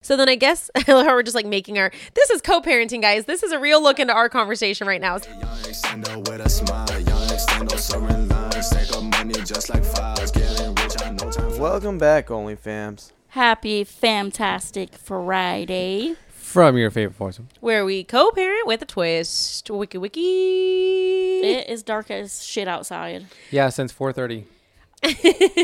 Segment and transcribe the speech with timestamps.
[0.00, 3.24] So then I guess how we're just like making our this is co-parenting guys.
[3.24, 5.16] This is a real look into our conversation right now.
[5.16, 6.88] Young extender with a smile.
[7.00, 8.70] Young extender serving lines.
[8.70, 10.30] Take up money just like files.
[10.30, 13.10] Getting rich, I know time for Welcome back, only OnlyFams.
[13.28, 16.14] Happy Fantastic Friday.
[16.30, 17.48] From your favorite foursome.
[17.60, 19.68] Where we co-parent with a twist.
[19.68, 21.40] Wiki wiki.
[21.40, 23.26] It is dark as shit outside.
[23.50, 24.44] Yeah, since 4:30.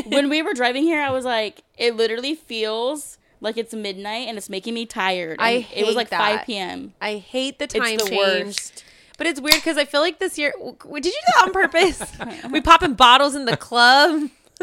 [0.07, 4.37] when we were driving here, I was like, it literally feels like it's midnight and
[4.37, 5.37] it's making me tired.
[5.39, 6.39] I And it was like that.
[6.39, 6.93] 5 p.m.
[6.99, 8.17] I hate the It's time the change.
[8.45, 8.83] worst.
[9.17, 10.53] But it's weird because I feel like this year.
[10.59, 12.03] Did you do that on purpose?
[12.51, 14.29] we popping bottles in the club.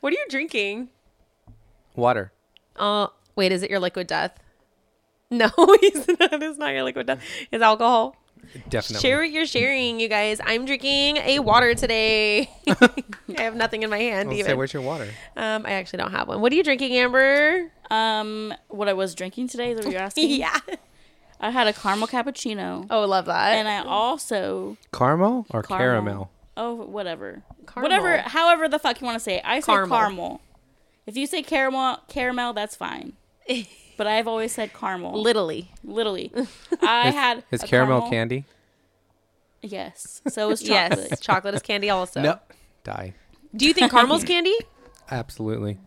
[0.00, 0.88] what are you drinking?
[1.94, 2.32] Water.
[2.76, 4.38] Uh, wait, is it your liquid death?
[5.30, 6.42] No, he's not.
[6.42, 7.22] It's not your liquid death.
[7.50, 8.16] It's alcohol.
[8.68, 9.00] Definitely.
[9.08, 10.40] Share what you're sharing, you guys.
[10.44, 12.50] I'm drinking a water today.
[12.68, 14.56] I have nothing in my hand Well, say, even.
[14.58, 15.08] where's your water?
[15.36, 16.40] Um, I actually don't have one.
[16.40, 17.70] What are you drinking, Amber?
[17.90, 20.30] Um, what I was drinking today, is that what you're asking?
[20.40, 20.58] yeah.
[21.40, 22.86] I had a caramel cappuccino.
[22.90, 23.52] Oh, I love that.
[23.56, 26.02] And I also, Caramel or Caramel.
[26.04, 26.30] caramel?
[26.56, 27.42] oh, whatever.
[27.66, 27.82] Caramel.
[27.90, 29.42] Whatever, however the fuck you want to say it.
[29.44, 29.98] I say Caramel.
[29.98, 30.40] caramel.
[31.06, 33.12] If you say caramel, caramel, that's fine.
[33.96, 35.20] But I've always said caramel.
[35.20, 35.70] Literally.
[35.84, 36.32] Literally.
[36.82, 37.44] I had.
[37.50, 38.44] Is a caramel, candy?
[39.62, 40.22] Yes.
[40.28, 41.06] So is chocolate.
[41.10, 42.20] Yes, chocolate is candy also.
[42.22, 42.38] No.
[42.84, 43.14] Die.
[43.54, 44.54] Do you think caramel's candy?
[45.10, 45.78] Absolutely.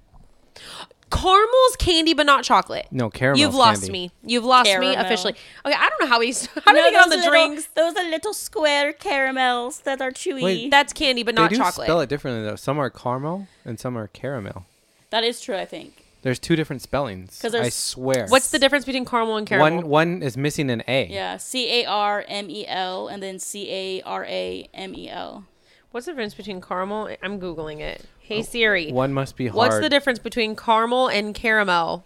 [1.12, 2.86] Caramel's candy, but not chocolate.
[2.92, 3.40] No, caramel.
[3.40, 3.92] You've lost candy.
[3.92, 4.12] me.
[4.24, 5.34] You've lost me officially.
[5.66, 7.66] Okay, I don't know how we how did we get on the those little- drinks.
[7.74, 10.44] Those are little square caramels that are chewy.
[10.44, 11.86] Wait, That's candy, but They not do chocolate.
[11.88, 12.56] spell it differently though.
[12.56, 14.66] Some are caramel and some are caramel.
[15.10, 15.99] that is true, I think.
[16.22, 17.40] There's two different spellings.
[17.42, 18.26] 'Cause I there's- swear.
[18.28, 19.78] What's the difference between caramel and caramel?
[19.84, 19.90] one?
[19.90, 21.08] One is missing an A.
[21.08, 25.10] Yeah, C A R M E L and then C A R A M E
[25.10, 25.46] L.
[25.92, 27.16] What's the difference between caramel?
[27.24, 28.06] I'm googling it.
[28.20, 29.56] Hey oh, Siri, One must be hard.
[29.58, 32.06] what's the difference between caramel and caramel?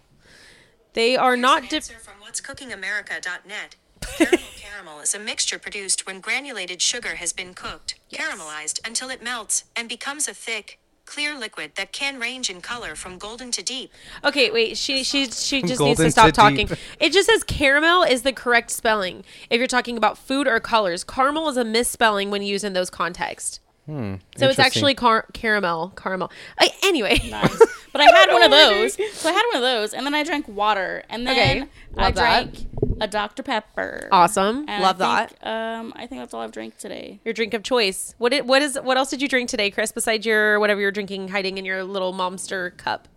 [0.94, 1.68] They are not.
[1.68, 3.76] Di- answer from what'scookingAmerica.net.
[4.00, 9.22] Caramel caramel is a mixture produced when granulated sugar has been cooked, caramelized until it
[9.22, 13.62] melts and becomes a thick, clear liquid that can range in color from golden to
[13.62, 13.90] deep.
[14.24, 14.76] okay, wait.
[14.76, 16.66] She she she just needs to stop to talking.
[16.66, 16.78] deep.
[17.00, 21.04] It just says caramel is the correct spelling if you're talking about food or colors.
[21.04, 23.60] Caramel is a misspelling when used in those contexts.
[23.86, 26.32] So it's Hmm, actually car- caramel, caramel.
[26.56, 27.60] Uh, anyway, Nice.
[27.92, 28.94] But I had one of those.
[29.12, 32.10] So I had one of those and then I drank water and then Okay, I
[32.10, 32.52] drank.
[32.54, 32.73] that.
[32.98, 33.42] Drank a Dr.
[33.42, 34.08] Pepper.
[34.12, 35.46] awesome, And love I that.
[35.46, 37.20] Um, I think that's all I've drank today.
[37.24, 38.14] Your drink of choice.
[38.18, 39.92] What did, what is what else did you drink today, Chris?
[39.92, 43.08] Besides your whatever you're drinking, hiding in your little momster cup.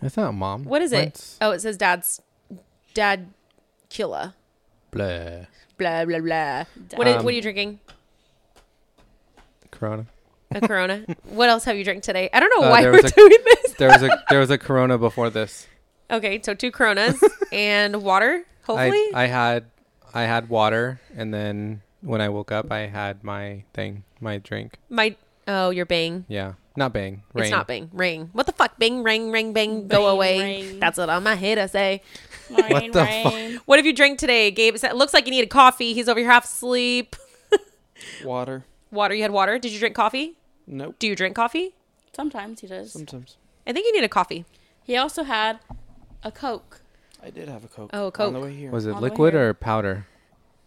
[0.00, 0.64] That's not mom.
[0.64, 0.96] What is it?
[0.96, 2.22] Mine's Oh, it says dad's
[2.94, 3.28] dad
[3.90, 4.34] killer.
[4.90, 5.46] Blah.
[5.76, 6.64] Blah blah blah.
[6.94, 7.80] What, are- Um, what are you drinking?
[9.70, 10.06] Corona.
[10.52, 11.04] A Corona.
[11.24, 12.28] what else have you drank today?
[12.32, 13.74] I don't know Uh, why we're a- doing this.
[13.74, 15.66] There was a there was a Corona before this.
[16.12, 17.22] Okay, so two Coronas
[17.52, 18.44] and water.
[18.64, 19.64] Hopefully, I I had
[20.14, 24.78] I had water and then when I woke up I had my thing, my drink.
[24.88, 25.16] my
[25.48, 26.24] oh, you're bang.
[26.28, 26.54] Yeah.
[26.76, 27.22] Not bang.
[27.34, 27.44] Reign.
[27.44, 27.90] It's not bang.
[27.92, 28.30] Ring.
[28.32, 28.78] What the fuck?
[28.78, 29.88] Bang, ring, ring, bang.
[29.88, 30.38] Go Bang, away.
[30.40, 30.80] ring.
[30.80, 32.00] That's what I'm my head to say.
[32.48, 33.60] Reign, the rain.
[33.66, 34.76] What have you drank today, Gabe?
[34.76, 35.92] It looks like you needed coffee.
[35.94, 37.16] He's over here half asleep.
[38.24, 38.64] Water.
[38.90, 39.14] Water.
[39.14, 39.58] You had water.
[39.58, 40.36] Did you drink coffee?
[40.66, 40.94] Nope.
[40.98, 41.74] Do you drink coffee?
[42.14, 42.92] Sometimes he does.
[42.92, 43.36] Sometimes.
[43.66, 44.44] I think you need a coffee.
[44.82, 45.58] He also had
[46.22, 46.80] a Coke.
[47.22, 47.90] I did have a Coke.
[47.92, 48.32] Oh, On Coke.
[48.32, 48.70] the way here.
[48.70, 49.50] Was it On the way liquid here.
[49.50, 50.06] or powder?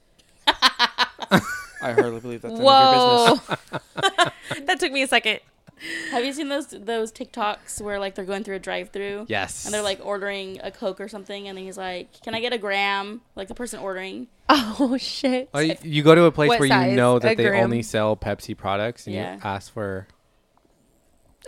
[0.47, 1.41] I
[1.81, 3.35] hardly believe that's none of your Whoa.
[3.35, 4.31] business.
[4.67, 5.39] that took me a second.
[6.11, 9.25] Have you seen those those TikToks where like they're going through a drive-through?
[9.27, 9.65] Yes.
[9.65, 12.53] And they're like ordering a Coke or something, and then he's like, "Can I get
[12.53, 14.27] a gram?" Like the person ordering.
[14.47, 15.49] Oh shit.
[15.53, 16.91] Oh, you, you go to a place What where size?
[16.91, 17.63] you know A that they gram?
[17.65, 19.35] only sell Pepsi products and Yeah.
[19.35, 20.07] you ask for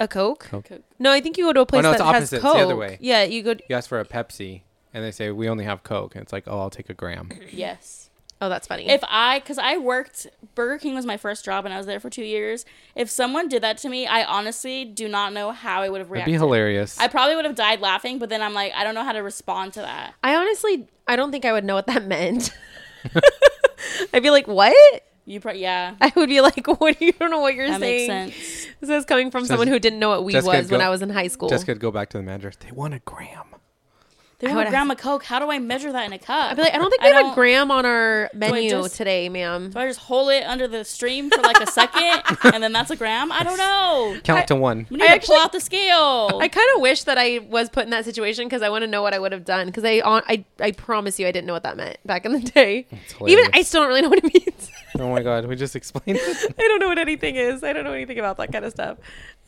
[0.02, 0.40] A Coke?
[0.50, 0.66] Coke.
[0.68, 0.82] Coke.
[1.00, 2.36] No, I think you go to a oh, place no, that it's has opposite.
[2.38, 2.58] It's Coke.
[2.58, 2.98] the other way.
[3.00, 3.52] Yeah, you go.
[3.70, 4.64] you ask for a Pepsi
[4.96, 7.30] and they say we only have Coke, and it's like, oh, I'll take a gram.
[7.52, 8.10] Yes.
[8.42, 8.90] Oh, that's funny.
[8.90, 12.02] If I, because I worked, Burger King was my first job and I was there
[12.02, 12.66] for two years.
[12.94, 16.08] If someone did that to me, I honestly do not know how I would have
[16.08, 16.34] It'd reacted.
[16.34, 17.00] be hilarious.
[17.00, 19.20] I probably would have died laughing, but then I'm like, I don't know how to
[19.24, 20.16] respond to that.
[20.22, 22.52] I honestly, I don't think I would know what that meant.
[24.14, 24.76] I'd be like, what?
[25.26, 27.02] You, pro- yeah, I would be like, what?
[27.02, 28.10] You don't know what you're that saying.
[28.10, 28.68] makes sense.
[28.82, 30.90] This is coming from someone who didn't know what weed Jessica, was when go- I
[30.90, 31.50] was in high school.
[31.50, 32.52] Jessica, go back to the manager.
[32.60, 33.55] They want a gram.
[34.40, 35.24] They I want a gram of Coke.
[35.24, 36.52] How do I measure that in a cup?
[36.52, 38.70] I'd be like, I don't think we I have a don't- gram on our menu
[38.70, 39.70] just- today, ma'am.
[39.72, 42.22] Do I just hold it under the stream for like a second
[42.54, 43.32] and then that's a gram?
[43.32, 44.20] I don't know.
[44.26, 44.88] Count to one.
[44.90, 46.38] We need I to actually- pull out the scale.
[46.42, 48.88] I kind of wish that I was put in that situation because I want to
[48.88, 49.68] know what I would have done.
[49.68, 52.34] Because I, on, I, I promise you, I didn't know what that meant back in
[52.34, 52.88] the day.
[52.92, 53.50] Even hilarious.
[53.54, 54.72] I still don't really know what it means.
[54.98, 56.56] Oh my god, we just explained it.
[56.58, 57.66] I don't know what anything is.
[57.66, 58.98] I don't know anything about that kind of stuff.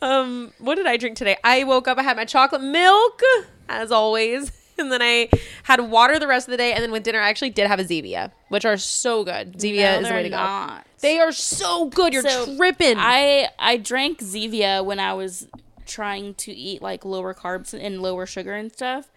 [0.02, 1.38] Um, what did I drink today?
[1.42, 1.96] I woke up.
[1.96, 3.22] I had my chocolate milk,
[3.66, 5.28] as always, and then I
[5.64, 6.72] had water the rest of the day.
[6.72, 9.54] And then with dinner, I actually did have a Zevia, which are so good.
[9.58, 10.78] Zevia No, is the way to go.
[11.00, 12.12] They are so good.
[12.12, 12.96] You're So, tripping.
[12.98, 15.48] I I drank Zevia when I was
[15.86, 19.08] trying to eat like lower carbs and lower sugar and stuff,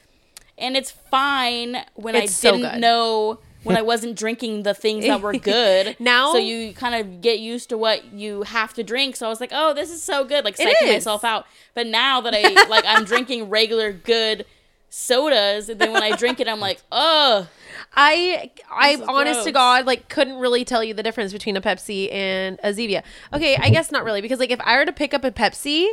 [0.58, 5.22] and it's fine when It's I didn't know when I wasn't drinking the things that
[5.22, 5.96] were good.
[6.00, 9.16] Now- so you kind of get used to what you have to drink.
[9.16, 11.46] So I was like, oh, this is so good, like psyching myself out.
[11.74, 14.46] But now that I like I'm drinking regular good
[14.92, 17.48] sodas, and then when I drink it, I'm like, oh.
[17.94, 19.52] I I This is honest to.
[19.52, 23.04] God like couldn't really tell you the difference between a Pepsi and a Zevia.
[23.34, 25.88] Okay, I guess not really because like if I were to pick up a Pepsi,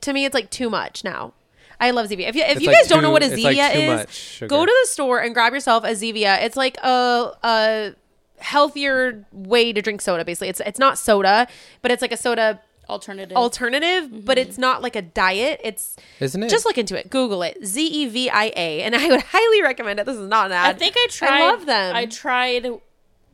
[0.00, 1.34] to me it's like too much now.
[1.78, 2.28] I love Zevia.
[2.28, 4.06] If you, if It's you like guys don't know what a it's like Zevia
[4.40, 6.42] is, go to the store and grab yourself a Zevia.
[6.42, 7.94] It's like a a
[8.38, 10.24] healthier way to drink soda.
[10.24, 11.46] Basically, it's it's not soda,
[11.82, 13.36] but it's like a soda Alternative.
[13.36, 14.60] alternative, but it's mm-hmm.
[14.60, 15.60] not like a diet.
[15.64, 16.50] It's Isn't it?
[16.50, 17.10] Just look into it.
[17.10, 17.58] Google it.
[17.64, 20.06] Z E V I A, and I would highly recommend it.
[20.06, 20.76] This is not an ad.
[20.76, 21.42] I think I tried.
[21.42, 21.96] I love them.
[21.96, 22.68] I tried.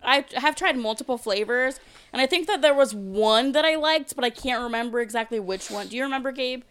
[0.03, 1.79] I have tried multiple flavors,
[2.13, 5.39] and I think that there was one that I liked, but I can't remember exactly
[5.39, 5.89] which one.
[5.89, 6.63] Do you remember, Gabe?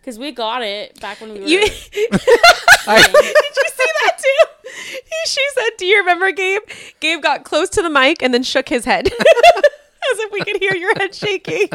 [0.00, 1.46] Because we got it back when we were.
[1.46, 2.18] You did you see
[2.88, 4.70] that too?
[5.26, 6.62] She said, "Do you remember, Gabe?"
[7.00, 9.12] Gabe got close to the mic and then shook his head, as
[10.18, 11.68] if we could hear your head shaking.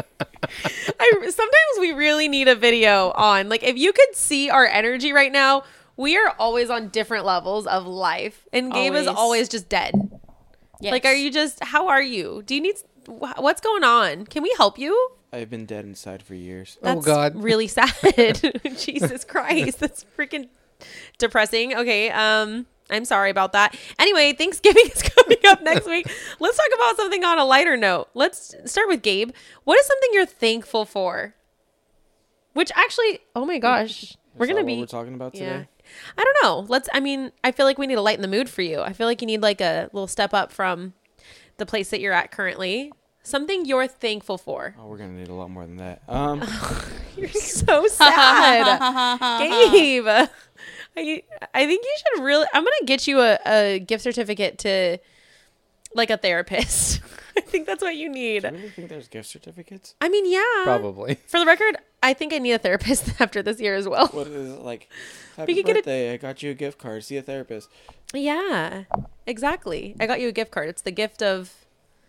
[1.00, 3.48] I sometimes we really need a video on.
[3.48, 5.64] Like, if you could see our energy right now,
[5.96, 9.18] we are always on different levels of life, and Gabe is Always.
[9.18, 9.94] always just dead.
[10.80, 10.92] Yes.
[10.92, 11.62] Like, are you just?
[11.62, 12.42] How are you?
[12.46, 12.76] Do you need?
[13.06, 14.26] What's going on?
[14.26, 15.10] Can we help you?
[15.32, 16.78] I've been dead inside for years.
[16.82, 17.34] That's God.
[17.36, 17.92] really sad.
[18.78, 20.48] Jesus Christ, that's freaking
[21.18, 21.74] depressing.
[21.74, 23.76] Okay, um, I'm sorry about that.
[23.98, 26.10] Anyway, Thanksgiving is coming up next week.
[26.40, 28.08] Let's talk about something on a lighter note.
[28.14, 29.30] Let's start with Gabe.
[29.64, 31.34] What is something you're thankful for?
[32.54, 34.78] Which actually, oh my gosh, we're gonna be.
[34.78, 35.52] we're talking about yeah.
[35.52, 35.68] today.
[36.16, 36.66] I don't know.
[36.68, 36.88] Let's.
[36.92, 38.80] I mean, I feel like we need to lighten the mood for you.
[38.80, 40.94] I feel like you need like a little step up from
[41.58, 42.92] the place that you're at currently.
[43.22, 44.74] Something you're thankful for.
[44.78, 46.02] Oh, we're gonna need a lot more than that.
[46.08, 46.42] Um,
[47.18, 48.78] You're so sad.
[49.38, 50.28] Gabe.
[50.96, 51.22] I,
[51.54, 54.98] I think you should really I'm gonna get you a, a gift certificate to
[55.94, 57.00] like a therapist.
[57.36, 58.44] I think that's what you need.
[58.44, 59.94] I really think there's gift certificates.
[60.00, 60.42] I mean, yeah.
[60.64, 61.14] Probably.
[61.28, 64.08] For the record, I think I need a therapist after this year as well.
[64.08, 64.88] What is it like?
[65.36, 66.12] Happy could get a- birthday!
[66.12, 67.04] I got you a gift card.
[67.04, 67.68] See a therapist.
[68.12, 68.84] Yeah.
[69.26, 69.94] Exactly.
[70.00, 70.68] I got you a gift card.
[70.68, 71.52] It's the gift of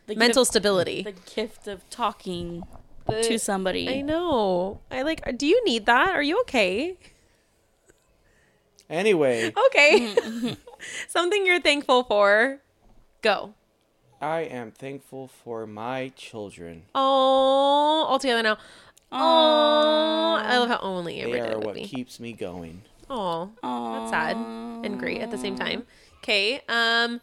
[0.08, 1.04] The mental gift- stability.
[1.04, 2.64] The gift of talking
[3.06, 3.88] The- to somebody.
[3.88, 4.80] I know.
[4.90, 6.10] I like do you need that?
[6.10, 6.98] Are you okay?
[8.90, 10.16] Anyway, Okay.
[11.08, 12.60] Something you're thankful for.
[13.22, 13.54] Go.
[14.22, 16.84] I am thankful for my children.
[16.96, 18.58] Oh, all together now.
[19.12, 21.86] Oh, I love how only They Amber did are it what me.
[21.88, 22.82] keeps me going.
[23.10, 25.86] Oh, that's sad and great at the same time.
[26.20, 26.62] Okay.
[26.70, 27.22] Um,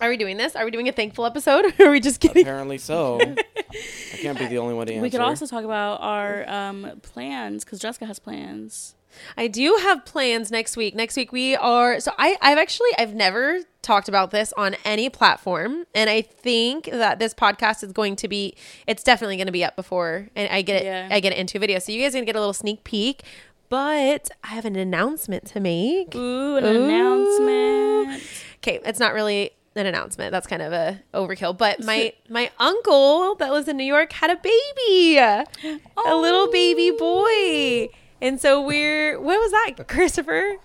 [0.00, 0.54] are we doing this?
[0.56, 1.64] Are we doing a thankful episode?
[1.78, 2.42] Or are we just kidding?
[2.42, 3.20] Apparently so.
[3.20, 5.02] I can't be the only one to answer.
[5.02, 8.94] we could also talk about our um, plans because Jessica has plans.
[9.36, 10.94] I do have plans next week.
[10.94, 15.08] Next week we are so I I've actually I've never talked about this on any
[15.08, 18.54] platform and I think that this podcast is going to be
[18.86, 21.08] it's definitely going to be up before and I get it Yeah.
[21.10, 21.78] I get it into a video.
[21.78, 23.22] So you guys are going to get a little sneak peek,
[23.68, 26.14] but I have an announcement to make.
[26.14, 26.84] Ooh, an Ooh.
[26.84, 28.22] announcement.
[28.58, 30.32] Okay, it's not really an announcement.
[30.32, 31.56] That's kind of a overkill.
[31.56, 36.52] But my my uncle that lives in New York had a baby, a little oh.
[36.52, 37.88] baby boy,
[38.20, 40.56] and so we're what was that, Christopher?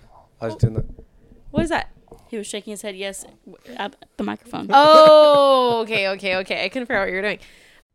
[0.41, 0.85] I was doing that.
[1.51, 1.89] What is that?
[2.29, 3.25] He was shaking his head yes
[3.77, 4.67] at uh, the microphone.
[4.73, 6.65] Oh, okay, okay, okay.
[6.65, 7.39] I couldn't figure out what you were doing.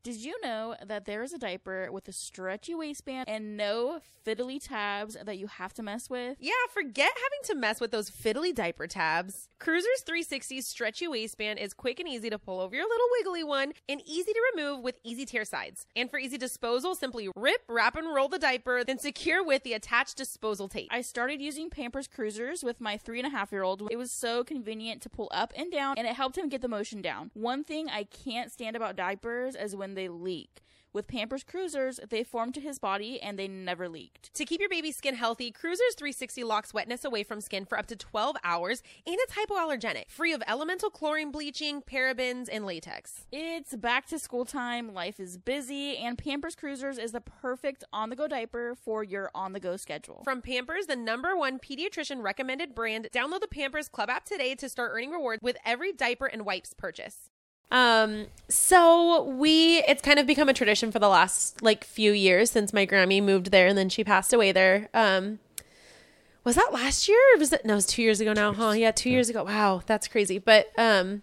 [0.09, 4.59] Did you know that there is a diaper with a stretchy waistband and no fiddly
[4.59, 6.39] tabs that you have to mess with?
[6.41, 9.51] Yeah, forget having to mess with those fiddly diaper tabs.
[9.59, 13.75] Cruiser's 360 stretchy waistband is quick and easy to pull over your little wiggly one
[13.87, 15.85] and easy to remove with easy tear sides.
[15.95, 19.75] And for easy disposal, simply rip, wrap, and roll the diaper, then secure with the
[19.75, 20.89] attached disposal tape.
[20.91, 23.87] I started using Pampers Cruisers with my three and a half year old.
[23.91, 26.69] It was so convenient to pull up and down, and it helped him get the
[26.69, 27.31] motion down.
[27.35, 30.63] One thing I can't stand about diapers is when they leak.
[30.91, 34.33] With Pampers Cruisers, they form to his body and they never leaked.
[34.35, 37.87] To keep your baby's skin healthy, Cruiser's 360 locks wetness away from skin for up
[37.89, 43.27] to 12 hours, and it's hypoallergenic, free of elemental chlorine bleaching, parabens, and latex.
[43.31, 48.09] It's back to school time, life is busy, and Pampers Cruisers is the perfect on
[48.09, 50.23] the go diaper for your on the go schedule.
[50.25, 54.71] From Pampers, the number one pediatrician recommended brand, download the Pampers Club app today to
[54.71, 57.29] start earning rewards with every diaper and wipes purchase.
[57.71, 62.51] Um, so we it's kind of become a tradition for the last like few years
[62.51, 64.89] since my Grammy moved there and then she passed away there.
[64.95, 65.39] Um
[66.45, 68.71] was that last year or was it no, it was two years ago now, huh?
[68.71, 69.45] Yeah, two years ago.
[69.45, 70.39] Wow, that's crazy.
[70.39, 71.23] But um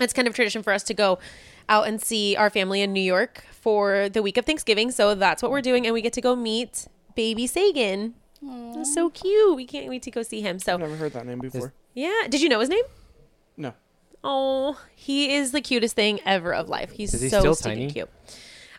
[0.00, 1.18] it's kind of tradition for us to go
[1.68, 4.90] out and see our family in New York for the week of Thanksgiving.
[4.90, 8.14] So that's what we're doing, and we get to go meet baby Sagan.
[8.40, 9.56] That's so cute.
[9.56, 10.58] We can't wait to go see him.
[10.58, 11.72] So I've never heard that name before.
[11.94, 12.84] yeah, did you know his name?
[14.22, 14.30] No.
[14.30, 16.90] Oh, he is the cutest thing ever of life.
[16.92, 17.92] He's Is he so still stinking tiny?
[17.92, 18.08] cute.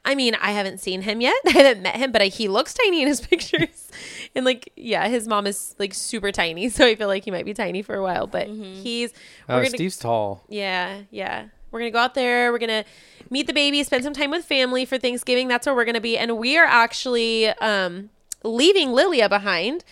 [0.06, 1.36] I mean, I haven't seen him yet.
[1.48, 3.92] I haven't met him, but I, he looks tiny in his pictures.
[4.36, 7.46] and like, yeah, his mom is like super tiny, so I feel like he might
[7.46, 8.28] be tiny for a while.
[8.28, 9.12] But he's
[9.48, 10.44] we're Oh, gonna Steve's tall.
[10.50, 11.46] yeah, yeah.
[11.72, 12.52] We're gonna go out there.
[12.52, 12.84] We're gonna
[13.30, 15.48] meet the baby, spend some time with family for Thanksgiving.
[15.48, 18.10] That's where we're gonna be, and we are actually um,
[18.44, 19.84] leaving Lilia behind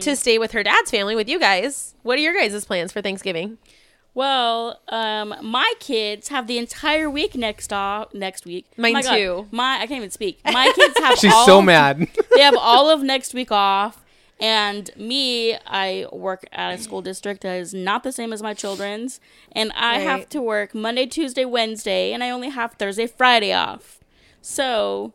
[0.00, 1.94] to stay with her dad's family with you guys.
[2.02, 3.56] What are your guys' plans for Thanksgiving?
[4.14, 8.66] Well, um, my kids have the entire week next off next week.
[8.76, 9.48] Mine my God, too.
[9.50, 10.40] My I can't even speak.
[10.44, 11.18] My kids have.
[11.18, 12.08] She's all so of- mad.
[12.34, 14.04] they have all of next week off,
[14.38, 18.52] and me, I work at a school district that is not the same as my
[18.52, 19.18] children's,
[19.52, 24.00] and I have to work Monday, Tuesday, Wednesday, and I only have Thursday, Friday off.
[24.42, 25.14] So,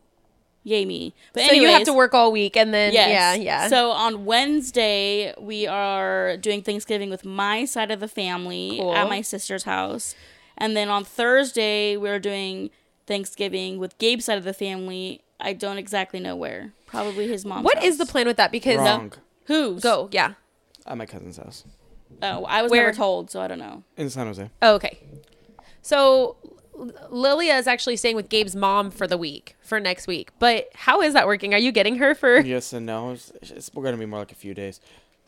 [0.67, 1.13] yay me!
[1.33, 3.09] But so you have to work all week, and then Yes.
[3.09, 3.67] yeah, yeah.
[3.69, 8.93] So on Wednesday, we are doing Thanksgiving with my side of the family Cool.
[8.93, 10.13] at my sister's house.
[10.57, 12.69] And then on Thursday, we're doing
[13.05, 15.21] Thanksgiving with Gabe's side of the family.
[15.39, 16.74] I don't exactly know where.
[16.88, 18.51] Probably his mom's what is the plan with that?
[18.51, 19.13] Because Wrong.
[19.45, 19.81] Whose?
[19.83, 20.33] go, yeah.
[20.86, 21.63] At my cousin's house
[22.24, 22.83] Oh, I was Where?
[22.86, 23.83] never told, so I don't know.
[23.97, 24.50] in San Jose.
[24.62, 24.97] Oh, okay.
[25.81, 26.56] So L-
[27.10, 30.31] Lilia is actually staying with Gabe's mom for the week for next week.
[30.39, 31.53] But how is that working?
[31.53, 33.12] Are you getting her for Yes and no.
[33.12, 34.79] It's, it's we're gonna be more like a few days.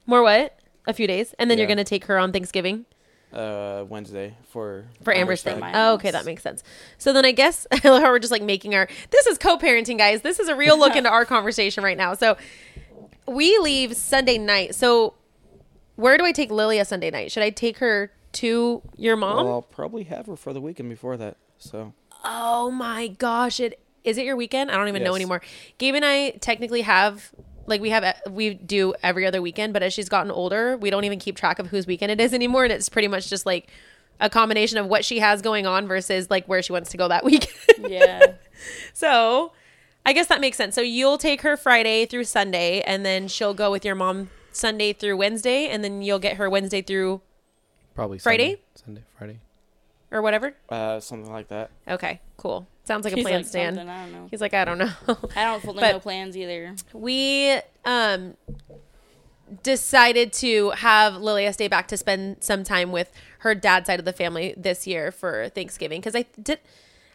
[0.05, 0.57] more what?
[0.87, 2.85] A few days, and then you're gonna take her on Thanksgiving.
[3.31, 5.61] Uh, Wednesday for for Amber's thing.
[5.61, 6.63] Oh, okay, that makes sense.
[6.97, 10.21] So then I guess how we're just like making our this is co-parenting, guys.
[10.23, 12.15] This is a real look into our conversation right now.
[12.15, 12.37] So
[13.27, 14.73] we leave Sunday night.
[14.73, 15.13] So
[15.95, 17.31] where do I take Lilia Sunday night?
[17.31, 19.45] Should I take her to your mom?
[19.45, 21.37] Well, I'll probably have her for the weekend before that.
[21.57, 21.93] So
[22.23, 23.59] Oh my gosh!
[23.59, 24.71] It is it your weekend?
[24.71, 25.41] I don't even know anymore.
[25.77, 27.31] Gabe and I technically have
[27.65, 31.05] like we have we do every other weekend, but as she's gotten older, we don't
[31.05, 33.69] even keep track of whose weekend it is anymore, and it's pretty much just like
[34.19, 37.07] a combination of what she has going on versus like where she wants to go
[37.07, 37.89] that weekend.
[37.89, 38.33] Yeah.
[38.93, 39.53] so
[40.05, 40.75] I guess that makes sense.
[40.75, 44.91] So you'll take her Friday through Sunday, and then she'll go with your mom Sunday
[44.91, 47.21] through Wednesday, and then you'll get her Wednesday through
[47.99, 48.61] Probably Friday?
[48.75, 49.39] Sunday, Sunday, Friday.
[50.09, 50.53] or whatever.
[50.69, 51.69] uh, something like that.
[51.85, 52.65] Okay, cool.
[52.85, 53.77] Sounds like a plan, like Stan.
[53.77, 54.27] I don't know.
[54.31, 54.89] He's like, I don't know.
[55.35, 56.75] I don't fully know plans either.
[56.93, 58.35] we um
[59.63, 64.05] decided to have Lilia stay back to spend some time with her dad's side of
[64.05, 66.59] the family this year for Thanksgiving because I did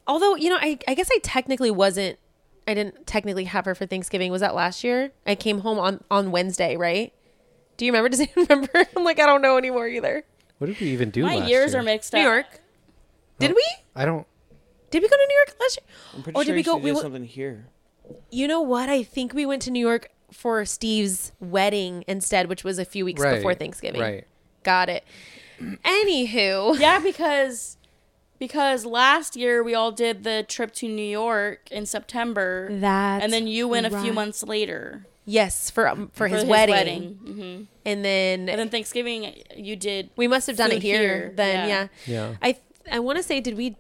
[0.07, 2.19] although you know I, I guess I technically wasn't
[2.69, 6.05] I didn't technically have her for Thanksgiving was that last year I came home on
[6.11, 7.13] on Wednesday right
[7.77, 10.25] do you remember does anyone remember I'm like I don't know anymore either
[10.59, 11.81] What did we even do My last years year?
[11.81, 12.19] are mixed up.
[12.19, 12.25] New.
[12.25, 12.47] York
[13.39, 13.65] did we
[13.97, 14.27] I don't.
[14.91, 16.59] did we go to New York last year I'm pretty oh, or sure did we
[16.61, 17.67] you go we do went, something here.
[18.31, 18.89] You know what?
[18.89, 23.05] I think we went to New York for Steve's wedding instead, which was a few
[23.05, 24.01] weeks Right, before Thanksgiving.
[24.01, 24.27] right.
[24.63, 25.05] Got it.
[25.85, 27.77] Anywho, Yeah, because
[28.39, 32.69] because last year we all did the trip to New York in September.
[32.71, 36.51] That's and then you went a few months later yes, for um, for, his, his
[36.51, 36.75] wedding.
[36.75, 37.09] wedding.
[37.13, 40.09] hmm and then, And then Thanksgiving you did.
[40.17, 40.99] we must have done it here.
[41.01, 41.89] here, Then, yeah.
[42.07, 42.37] yeah, Yeah.
[42.43, 42.57] I
[42.91, 43.77] I want to say, did we?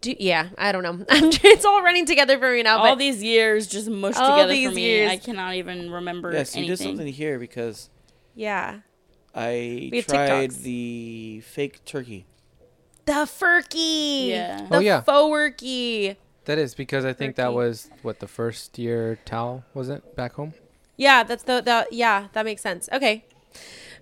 [0.00, 1.04] Do, yeah, I don't know.
[1.10, 2.78] It's all running together for me now.
[2.78, 4.82] all But these years just mushed All together these for me.
[4.82, 5.10] years.
[5.10, 7.88] I cannot even remember Yes, you did something here because
[8.34, 8.80] yeah,
[9.34, 10.62] I have tried TikToks.
[10.62, 12.26] the fake turkey.
[13.06, 14.28] the furky.
[14.28, 14.66] Yeah.
[14.70, 15.00] The Oh, yeah.
[15.02, 16.16] faux worky.
[16.44, 20.34] That is because I think that was what the first year Tal was it back
[20.34, 20.52] home.
[20.96, 22.88] Yeah, that's the, the yeah, that makes sense.
[22.92, 23.24] Okay.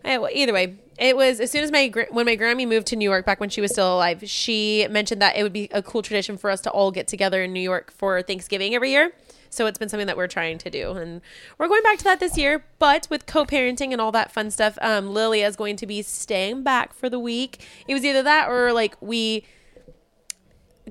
[0.05, 3.09] Well, either way, it was as soon as my when my Grammy moved to New
[3.09, 4.23] York back when she was still alive.
[4.29, 7.43] She mentioned that it would be a cool tradition for us to all get together
[7.43, 9.13] in New York for Thanksgiving every year.
[9.49, 11.21] So it's been something that we're trying to do, and
[11.59, 12.65] we're going back to that this year.
[12.79, 16.95] But with co-parenting and all that fun stuff, um, is going to be staying back
[16.95, 17.63] for the week.
[17.87, 19.45] It was either that or like we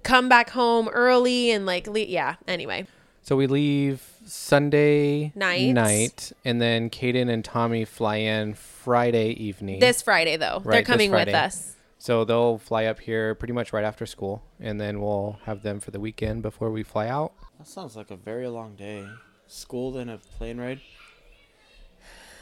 [0.03, 2.35] come back home early and like le- yeah.
[2.47, 2.85] Anyway,
[3.23, 5.73] So we leave Sunday Night.
[5.73, 9.79] night, and then Kaden and Tommy fly in Friday evening.
[9.79, 11.75] this Friday though, they're coming with us.
[11.97, 15.79] So they'll fly up here pretty much right after school, and then we'll have them
[15.79, 17.33] for the weekend before we fly out.
[17.59, 19.05] That sounds like a very long day.
[19.47, 20.81] School then a plane ride.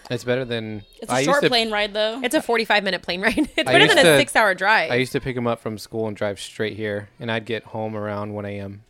[0.10, 1.50] It's better than It's a I short used to.
[1.50, 2.22] plane ride though.
[2.24, 3.38] It's a 45 minute plane ride.
[3.58, 4.92] It's better used than a to- six hour drive.
[4.92, 7.64] I used to pick them up from school and drive straight here, and I'd get
[7.66, 8.84] home around 1 a.m.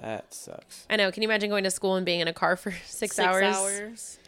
[0.00, 0.86] That sucks.
[0.88, 1.10] I know.
[1.12, 3.44] Can you imagine going to school and being in a car for six, hours?
[3.44, 4.18] Six Hours?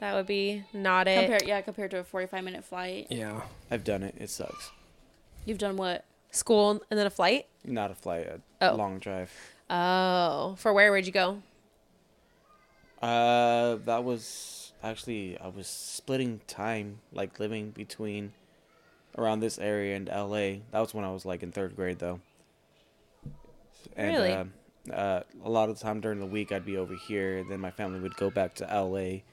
[0.00, 1.20] That would be not it.
[1.20, 3.06] Compared, yeah, compared to a 45 minute flight.
[3.10, 3.40] Yeah.
[3.70, 4.14] I've done it.
[4.18, 4.70] It sucks.
[5.46, 6.04] You've done what?
[6.30, 7.46] School and then a flight?
[7.64, 8.40] Not a flight, a
[8.70, 8.74] Oh.
[8.76, 9.30] long drive.
[9.70, 10.56] Oh.
[10.58, 10.90] For where?
[10.90, 11.38] Where'd you go?
[13.00, 18.32] Uh, that was actually I was splitting time, like living between
[19.16, 20.62] around this area and L.A.
[20.72, 22.20] That was when I was like in third grade, though.
[23.96, 24.32] And, Really?
[24.32, 24.44] Uh,
[24.92, 27.44] uh, a lot of the time during the week, I'd be over here.
[27.48, 29.24] Then my family would go back to L.A.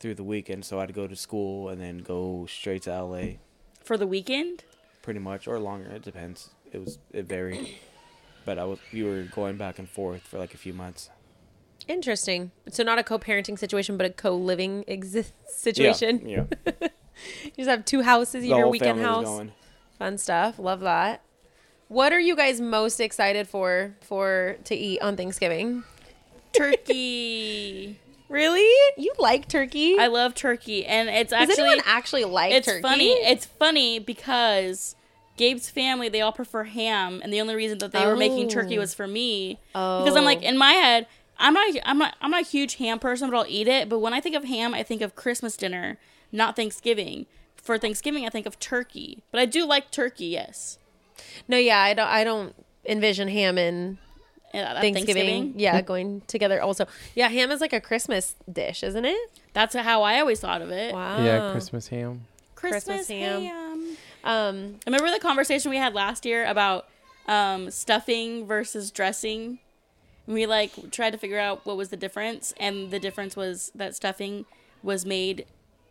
[0.00, 3.38] through the weekend, so I'd go to school and then go straight to L.A.
[3.84, 4.64] For the weekend?
[5.02, 5.90] pretty much, or longer.
[5.90, 6.50] It depends.
[6.72, 7.68] It was it varied,
[8.44, 11.10] but I was we were going back and forth for like a few months.
[11.88, 12.52] Interesting.
[12.70, 16.28] So not a co parenting situation, but a co living exist situation.
[16.28, 16.44] Yeah.
[16.64, 16.88] yeah.
[17.44, 19.24] You just have two houses, The your whole weekend house.
[19.26, 19.52] going.
[19.98, 20.58] Fun stuff.
[20.58, 21.20] Love that.
[21.92, 25.84] What are you guys most excited for for to eat on Thanksgiving?
[26.52, 27.98] Turkey.
[28.28, 28.66] Really?
[28.96, 29.98] You like turkey?
[29.98, 32.80] I love turkey, and it's Does actually anyone actually like it's turkey?
[32.80, 33.10] funny.
[33.10, 34.96] It's funny because
[35.36, 38.78] Gabe's family they all prefer ham, and the only reason that they were making turkey
[38.78, 38.80] Oh.
[38.80, 39.58] was for me.
[39.74, 40.46] Because I'm like Oh.
[40.46, 41.06] in my head,
[41.38, 43.90] I'm not I'm not I'm not a huge ham person, but I'll eat it.
[43.90, 45.98] But when I think of ham, I think of Christmas dinner,
[46.32, 47.26] not Thanksgiving.
[47.56, 50.24] For Thanksgiving, I think of turkey, but I do like turkey.
[50.28, 50.78] Yes,
[51.48, 52.08] No, yeah, I don't.
[52.08, 53.98] I don't envision ham and
[54.52, 55.54] Yeah, at Thanksgiving.
[55.56, 56.60] Yeah, going together.
[56.60, 59.40] Also, yeah, ham is like a Christmas dish, isn't it?
[59.52, 60.94] That's how I always thought of it.
[60.94, 61.22] Wow.
[61.24, 62.22] Yeah, Christmas ham.
[62.54, 63.42] Christmas, Christmas ham.
[63.42, 63.96] ham.
[64.24, 66.88] Um, Remember the conversation we had last year about
[67.26, 69.58] um, stuffing versus dressing?
[70.26, 73.96] We like tried to figure out what was the difference, and the difference was that
[73.96, 74.44] stuffing
[74.82, 75.46] was made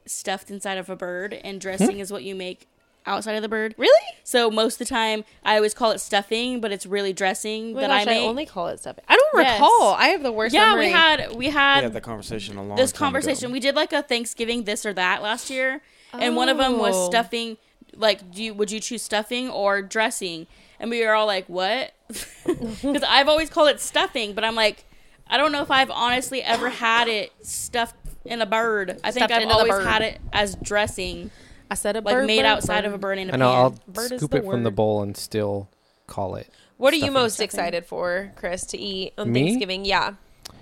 [0.06, 2.68] stuffed inside of a bird, and dressing is what you make
[3.06, 3.74] outside of the bird.
[3.78, 4.06] really?
[4.24, 7.80] So most of the time, I always call it stuffing, but it's really dressing Oh
[7.82, 9.04] that gosh, I I, only call it stuffing.
[9.08, 9.60] I don't Yes.
[9.60, 9.94] recall.
[9.94, 10.86] I have the worst yeah, memory.
[10.88, 13.46] we had we We had had that conversation a long this time conversation.
[13.46, 13.54] Ago.
[13.54, 15.82] We did like a Thanksgiving this or that last year,
[16.14, 17.10] and one of them was Oh.
[17.10, 17.58] stuffing.
[17.96, 20.48] Like, do you would you choose stuffing or dressing?
[20.80, 21.92] And we were all like, "What?"
[22.46, 24.86] Because I've always called it stuffing, but I'm like,
[25.28, 29.00] I don't know if I've honestly ever had it stuffed in a bird.
[29.04, 31.32] I think Stuffed I've always had it as dressing,
[31.72, 32.86] I said a like bird, made bird, outside bird.
[32.90, 33.50] of a bird in a I know.
[33.52, 33.58] pan.
[33.64, 35.70] I'll Bird is scoop the it from the bowl and still
[36.06, 36.50] call it.
[36.78, 37.46] What are you most Stuffing.
[37.46, 39.44] excited for, Chris, to eat on Me?
[39.46, 39.86] Thanksgiving?
[39.86, 40.16] Yeah,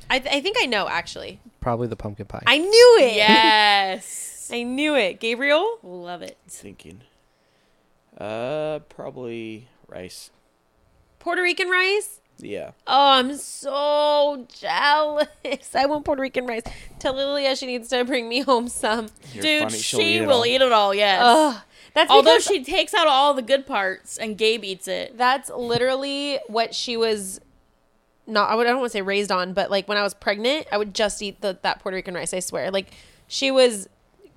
[0.09, 1.39] I, th- I think I know actually.
[1.61, 2.43] Probably the pumpkin pie.
[2.45, 3.15] I knew it.
[3.15, 5.19] yes, I knew it.
[5.19, 6.37] Gabriel, love it.
[6.47, 7.01] thinking.
[8.17, 10.29] Uh, probably rice.
[11.19, 12.19] Puerto Rican rice.
[12.41, 12.71] Yeah.
[12.87, 15.27] Oh, I'm so jealous.
[15.75, 16.63] I want Puerto Rican rice.
[16.99, 19.07] Tell Lilia she needs to bring me home some.
[19.33, 20.45] You're Dude, funny, she'll she eat it will all.
[20.45, 20.93] eat it all.
[20.95, 21.21] Yes.
[21.23, 21.61] Ugh,
[21.93, 25.17] that's Although because she takes out all the good parts and Gabe eats it.
[25.17, 27.41] that's literally what she was.
[28.27, 30.13] Not I, would, I don't want to say raised on, but like when I was
[30.13, 32.31] pregnant, I would just eat the, that Puerto Rican rice.
[32.33, 32.91] I swear, like
[33.27, 33.89] she was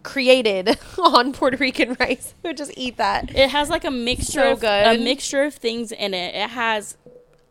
[0.02, 2.32] created on Puerto Rican rice.
[2.44, 3.36] I would just eat that.
[3.36, 4.86] It has like a mixture So of good.
[4.98, 6.34] a mixture of things in it.
[6.34, 6.96] It has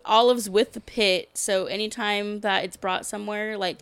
[0.05, 3.79] olives with the pit, so anytime that it's brought somewhere, like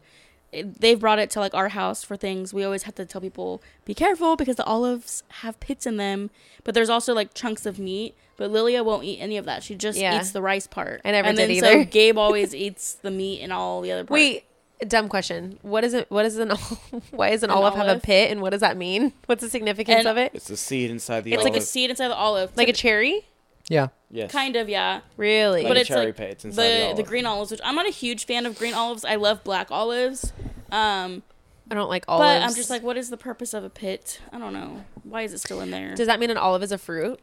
[0.52, 3.22] it, they've brought it to like our house for things, we always have to tell
[3.22, 6.30] people be careful because the olives have pits in them.
[6.64, 8.16] But there's also like chunks of meat.
[8.38, 9.64] But Lilia won't eat any of that.
[9.64, 10.18] She just Yeah.
[10.18, 11.02] eats the rice part.
[11.04, 11.84] I never and did then, either.
[11.84, 14.12] So Gabe always eats the meat and all the other parts.
[14.14, 14.46] Wait,
[14.88, 15.60] dumb question.
[15.62, 16.10] What is it?
[16.10, 16.52] What is an?
[16.52, 16.80] Olive?
[17.12, 19.12] Why does an, An olive, have a pit, and what does that mean?
[19.26, 20.32] What's the significance And- of it?
[20.34, 21.54] It's a seed inside the it's olive.
[21.54, 23.26] like a seed inside the olive, Like a cherry?
[23.70, 23.88] Yeah.
[24.12, 24.32] Yes.
[24.32, 25.02] kind of, yeah.
[25.16, 25.62] Really?
[25.62, 27.06] Like but it's cherry like pit, it's the inside the the, olive.
[27.06, 29.06] green olives, which I'm not a huge fan of green olives.
[29.06, 30.34] I love black olives,
[30.72, 31.24] um,
[31.72, 32.24] I don't like olives.
[32.28, 34.20] but I'm just like, what is the purpose of a pit?
[34.34, 34.84] I don't know.
[35.04, 35.96] Why is it still in there?
[35.96, 37.20] does that mean an olive is a fruit?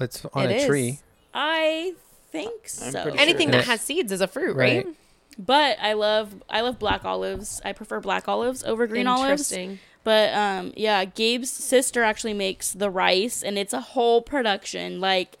[0.00, 0.66] It's on It a is.
[0.66, 0.98] tree.
[1.32, 1.94] I
[2.30, 3.00] think so.
[3.18, 3.58] Anything sure.
[3.60, 4.84] that has seeds is a fruit, right?
[4.84, 4.96] Right.
[5.38, 7.60] But I love I love black olives.
[7.64, 9.50] I prefer black olives over green olives.
[9.52, 9.78] Interesting.
[10.04, 15.00] But um yeah, Gabe's sister actually makes the rice and it's a whole production.
[15.00, 15.38] Like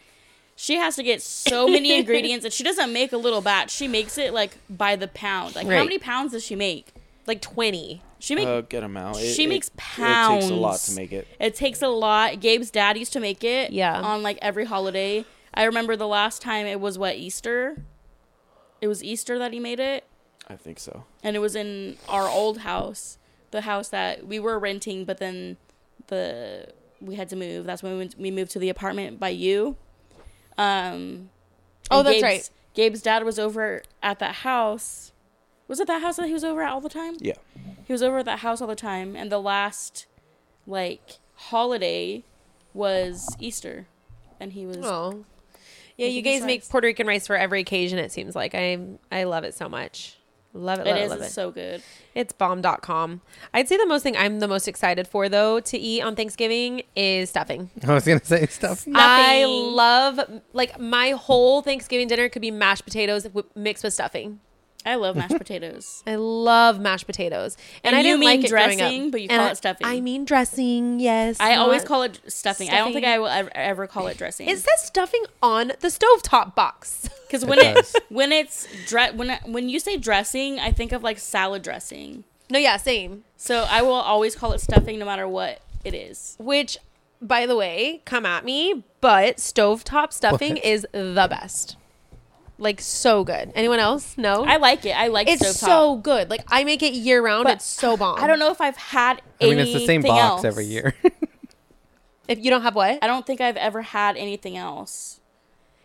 [0.56, 3.70] she has to get so many ingredients and she doesn't make a little batch.
[3.70, 5.54] She makes it like by the pound.
[5.54, 6.92] Like how many pounds does she make?
[7.26, 8.02] Like 20.
[8.18, 9.20] She makes Uh, get them out.
[9.20, 10.44] It- she it- makes pounds.
[10.44, 11.28] It takes a lot to make it.
[11.38, 12.40] It takes a lot.
[12.40, 14.00] Gabe's dad used to make it Yeah.
[14.00, 15.24] on like every holiday.
[15.52, 17.82] I remember the last time it was what Easter.
[18.80, 20.04] It was Easter that he made it.
[20.48, 21.04] I think so.
[21.22, 23.16] and it was in our old house,
[23.54, 25.56] the house that we were renting, but then
[26.08, 26.68] the
[27.00, 27.64] we had to move.
[27.66, 29.76] That's when we, went, we moved to the apartment by you.
[30.58, 31.30] Um,
[31.90, 32.50] Oh, that's Gabe's- right.
[32.74, 35.12] Gabe's dad was over at that house.
[35.68, 37.16] Was it that house that he was over at all the time?
[37.20, 37.34] Yeah.
[37.86, 40.06] He was over at that house all the time, and the last
[40.66, 42.24] like holiday
[42.72, 43.86] was Easter,
[44.40, 45.24] and he was Oh.
[45.96, 46.68] Yeah, you guys make.
[46.68, 48.54] Puerto Rican rice for every occasion, it seems like.
[48.54, 48.78] I
[49.12, 50.16] I love it so much.
[50.56, 51.30] Love it, It it, is love it.
[51.32, 51.82] so good.
[52.14, 53.20] It's bomb.com.
[53.52, 56.82] I'd say the most thing I'm the most excited for, though, to eat on Thanksgiving
[56.94, 57.70] is stuffing.
[57.86, 58.86] I was gonna say stuff.
[58.94, 60.20] I love,
[60.52, 64.38] like, my whole Thanksgiving dinner could be mashed potatoes mixed with stuffing.
[64.86, 66.02] I love mashed potatoes.
[66.06, 67.56] I love mashed potatoes.
[67.82, 68.78] And I you didn't mean like it growing up.
[68.78, 69.86] dressing, but you And call I- it stuffing.
[69.86, 71.38] I mean dressing, yes.
[71.40, 72.68] I always call it stuffing.
[72.70, 74.48] I don't think I will ever, ever call it dressing.
[74.48, 77.08] It says stuffing on the stovetop box.
[77.34, 77.96] Because when it, does.
[78.10, 82.22] when it's dre- when I- when you say dressing, I think of like salad dressing.
[82.48, 83.24] no, yeah, same.
[83.36, 86.36] So I will always call it stuffing, no matter what it is.
[86.38, 86.78] Which,
[87.20, 90.64] by the way, come at me, but stovetop stuffing What?
[90.64, 91.76] is the best.
[92.56, 93.52] Like so good.
[93.54, 94.16] Anyone else?
[94.16, 94.44] No.
[94.44, 94.92] I like it.
[94.92, 95.40] I like it.
[95.40, 95.66] it's stovetop.
[95.66, 96.30] so good.
[96.30, 97.44] Like I make it year round.
[97.44, 98.18] But it's so bomb.
[98.22, 99.20] I don't know if I've had.
[99.40, 100.44] I mean, it's the same box else.
[100.44, 100.94] every year.
[102.28, 103.02] if you don't have what.
[103.02, 105.20] I don't think I've ever had anything else.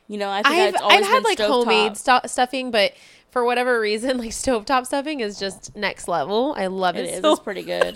[0.08, 1.48] You know, I think I've it's always I've had been like stovetop.
[1.48, 2.94] homemade stu- stuffing, but
[3.32, 6.54] for whatever reason, like stovetop stuffing is just next level.
[6.58, 7.06] I love it.
[7.06, 7.22] It is.
[7.22, 7.86] so It's pretty good.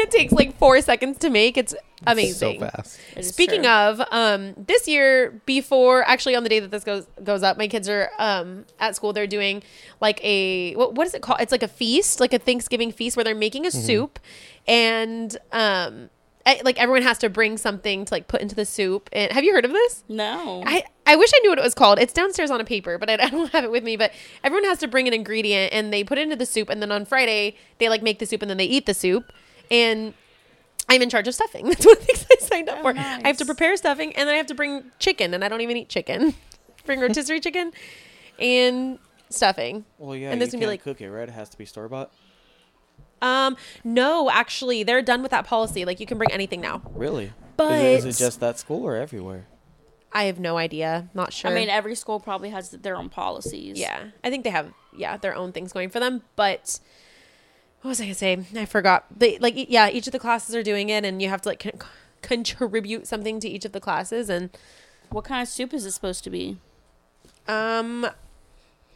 [0.00, 1.56] it takes like four seconds to make.
[1.56, 1.74] It's
[2.06, 2.60] amazing.
[2.60, 2.98] so fast.
[3.16, 3.70] It is Speaking true.
[3.70, 7.68] of, um, this year before actually on the day that this goes goes up, my
[7.68, 9.12] kids are um at school.
[9.12, 9.62] They're doing
[10.00, 11.40] like a what what is it called?
[11.40, 14.18] It's like a feast, like a Thanksgiving feast where they're making a soup,
[14.66, 16.10] and um,
[16.46, 19.08] I- like everyone has to bring something to like put into the soup.
[19.12, 20.04] And have you heard of this?
[20.08, 21.98] no, I, I wish I knew what it was called.
[21.98, 23.96] It's downstairs on a paper, but I, I don't have it with me.
[23.96, 24.12] But
[24.44, 26.70] everyone has to bring an ingredient and they put it into the soup.
[26.70, 29.32] And then on Friday, they like make the soup and then they eat the soup.
[29.72, 30.14] And
[30.88, 31.64] I'm in charge of stuffing.
[31.68, 32.96] That's one of the things I signed up for.
[32.96, 35.34] I have to prepare stuffing and then I have to bring chicken.
[35.34, 36.34] And I don't even eat chicken.
[36.86, 37.72] bring rotisserie chicken
[38.38, 39.84] and stuffing.
[39.98, 41.28] Well, yeah, And this gonna be like- cook it, right?
[41.28, 42.12] It has to be store bought.
[43.20, 45.84] Um, no, actually, they're done with that policy.
[45.84, 46.82] Like you can bring anything now.
[46.94, 47.32] Really?
[47.56, 49.46] But is, it, is it just that school or everywhere?
[50.12, 51.08] I have no idea.
[51.14, 51.50] Not sure.
[51.50, 53.78] I mean, every school probably has their own policies.
[53.78, 56.22] Yeah, I think they have yeah their own things going for them.
[56.36, 56.80] But
[57.82, 58.44] what was I gonna say?
[58.56, 59.06] I forgot.
[59.16, 61.60] They like yeah, each of the classes are doing it, and you have to like
[61.60, 61.88] con-
[62.22, 64.28] contribute something to each of the classes.
[64.28, 64.50] And
[65.10, 66.58] What kind of soup is it supposed to be?
[67.48, 68.06] um,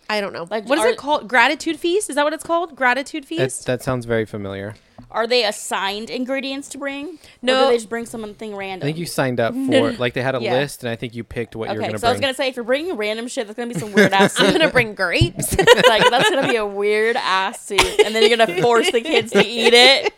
[0.09, 0.43] I don't know.
[0.43, 1.29] Like, Like, what is are- it called?
[1.29, 2.11] Gratitude feast?
[2.11, 2.77] Is that what it's called?
[2.77, 3.67] Gratitude That, feast?
[3.67, 4.75] that sounds very familiar.
[5.11, 7.07] Are they assigned ingredients to bring?
[7.07, 7.61] Or No.
[7.65, 8.87] do they just bring something random?
[8.87, 10.53] I think you signed up for like they had a Yeah.
[10.55, 12.01] list, and I think you picked what you were Okay, gonna bring.
[12.01, 14.13] so I was gonna say if you're bringing random shit, that's gonna be some weird
[14.13, 15.57] ass I'm gonna bring grapes.
[15.89, 19.33] like that's gonna be a weird ass soup, and then you're gonna force the kids
[19.33, 20.13] to eat it.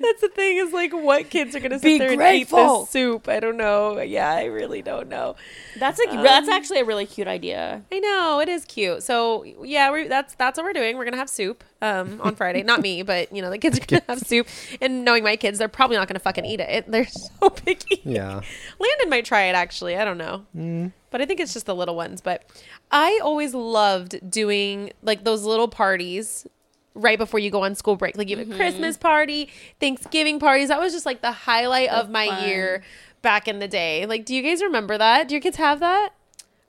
[0.00, 2.58] That's the thing is like what kids are gonna sit Be there and grateful.
[2.58, 3.28] eat this soup.
[3.28, 4.00] I don't know.
[4.00, 5.36] Yeah, I really don't know.
[5.76, 7.82] That's a Um, that's actually a really cute idea.
[7.92, 9.02] I know it is cute.
[9.02, 10.96] So yeah, we that's that's what we're doing.
[10.96, 12.62] We're gonna have soup um on Friday.
[12.62, 14.46] Not me, but you know the kids are gonna have soup.
[14.80, 16.90] And knowing my kids, they're probably not gonna fucking eat it.
[16.90, 17.06] They're
[17.40, 18.00] so picky.
[18.04, 18.40] Yeah.
[18.78, 19.96] Landon might try it actually.
[19.96, 22.20] I don't know, but I think it's just the little ones.
[22.20, 22.44] But
[22.90, 26.46] I always loved doing like those little parties
[26.94, 28.16] right before you go on school break.
[28.16, 29.48] Like you have a Christmas party,
[29.80, 30.68] Thanksgiving parties.
[30.68, 32.48] That was just like the highlight of my fun.
[32.48, 32.82] year
[33.22, 34.06] back in the day.
[34.06, 35.28] Like, do you guys remember that?
[35.28, 36.10] Do your kids have that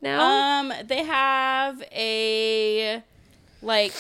[0.01, 0.61] now?
[0.61, 3.03] Um, they have a
[3.61, 3.93] like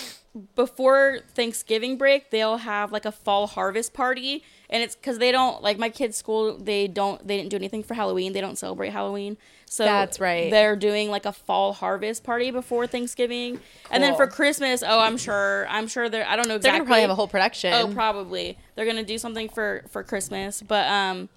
[0.55, 5.63] before Thanksgiving break, they'll have like a fall harvest party, and it's because they don't
[5.63, 6.57] like my kids' school.
[6.57, 7.25] They don't.
[7.25, 8.33] They didn't do anything for Halloween.
[8.33, 9.37] They don't celebrate Halloween.
[9.65, 10.51] So That's right.
[10.51, 15.17] They're doing like a fall harvest party before Thanksgiving, and then for Christmas, oh, I'm
[15.17, 15.65] sure.
[15.69, 16.27] I'm sure they're.
[16.27, 16.61] I don't know exactly.
[16.61, 17.73] They're gonna probably have a whole production.
[17.73, 18.57] Oh, probably.
[18.75, 21.29] They're gonna do something for for Christmas, but um,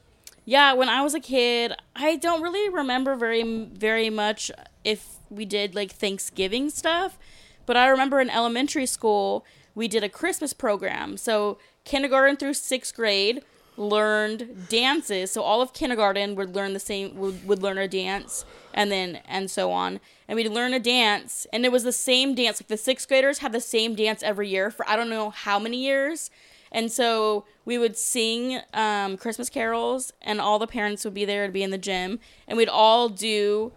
[0.44, 0.72] yeah.
[0.72, 4.50] When I was a kid, I don't really remember very very much
[4.84, 7.18] if we did like Thanksgiving stuff,
[7.68, 11.18] but I remember in elementary school we did a Christmas program.
[11.18, 13.42] So kindergarten through sixth grade,
[13.76, 15.30] learned dances.
[15.30, 19.20] So all of kindergarten would learn the same would, would learn a dance and then
[19.28, 20.00] and so on.
[20.26, 22.58] And we'd learn a dance and it was the same dance.
[22.58, 25.58] Like the sixth graders had the same dance every year for I don't know how
[25.58, 26.30] many years.
[26.72, 31.46] And so we would sing um, Christmas carols, and all the parents would be there
[31.46, 33.72] to be in the gym, and we'd all do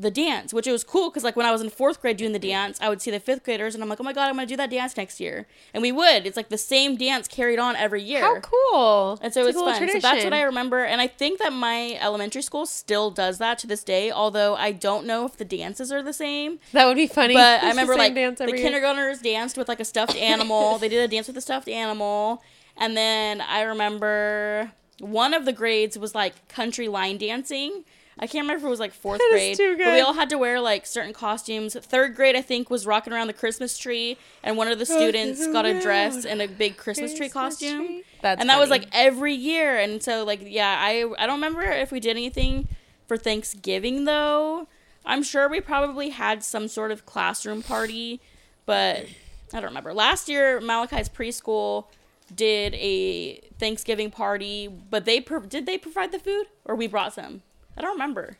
[0.00, 2.32] the dance, which it was cool because like when I was in fourth grade doing
[2.32, 4.34] the dance, I would see the fifth graders, and I'm like, oh my god, I'm
[4.34, 6.26] gonna do that dance next year, and we would.
[6.26, 8.22] It's like the same dance carried on every year.
[8.22, 9.18] How cool!
[9.22, 9.88] And so It's a it's cool fun.
[9.88, 13.58] So that's what I remember, and I think that my elementary school still does that
[13.58, 14.10] to this day.
[14.10, 16.60] Although I don't know if the dances are the same.
[16.72, 17.34] That would be funny.
[17.34, 18.56] But It's I remember same like the year.
[18.56, 20.78] kindergartners danced with like a stuffed animal.
[20.78, 22.42] they did a dance with a stuffed animal,
[22.76, 27.84] and then I remember one of the grades was like country line dancing.
[28.22, 30.12] I can't remember if it was like fourth That is grade, too but we all
[30.12, 31.74] had to wear like certain costumes.
[31.74, 35.46] Third grade, I think, was rocking around the Christmas tree, and one of the students
[35.46, 38.02] got a dress and a big Christmas tree costume.
[38.20, 41.62] That's and that was like every year, and so like yeah, I I don't remember
[41.62, 42.68] if we did anything
[43.08, 44.68] for Thanksgiving though.
[45.06, 48.20] I'm sure we probably had some sort of classroom party,
[48.66, 49.06] but
[49.52, 49.94] I don't remember.
[49.94, 51.86] Last year, Malachi's preschool
[52.34, 57.14] did a Thanksgiving party, but they pro- did they provide the food or we brought
[57.14, 57.42] some?
[57.76, 58.36] I don't remember.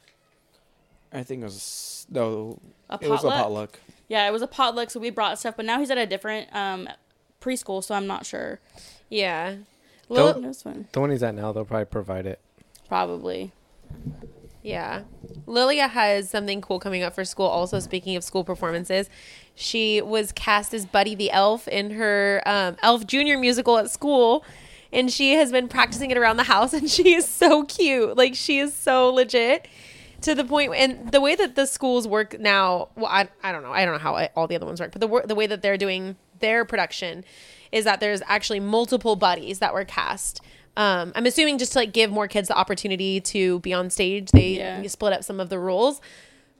[1.13, 2.59] I think it was no.
[2.89, 3.43] A it was a potluck?
[3.43, 3.81] potluck.
[4.09, 5.57] Yeah, it was a potluck, so we brought stuff.
[5.57, 6.89] But now he's at a different um,
[7.41, 8.61] preschool, so I'm not sure.
[9.09, 9.57] Yeah.
[10.13, 10.63] Don't- It was.
[10.63, 12.41] The one he's at now, they'll probably provide it.
[12.89, 13.53] Probably.
[14.63, 15.03] Yeah.
[15.47, 17.47] Lilia has something cool coming up for school.
[17.47, 19.09] Also, speaking of school performances,
[19.55, 24.45] she was cast as Buddy the Elf in her um, Elf Junior musical at school.
[24.93, 28.17] And she has been practicing it around the house, and she is so cute.
[28.17, 29.69] Like, she is so legit
[30.23, 30.75] to the point.
[30.75, 33.73] And the way that the schools work now, well, I, I don't know.
[33.73, 35.63] I don't know how I- all the other ones work, but the, the way that
[35.63, 37.25] they're doing their production
[37.73, 40.41] is that there's actually multiple buddies that were cast.
[40.77, 44.31] Um, I'm assuming just to like give more kids the opportunity to be on stage,
[44.33, 44.87] they Yeah.
[44.89, 46.01] split up some of the roles.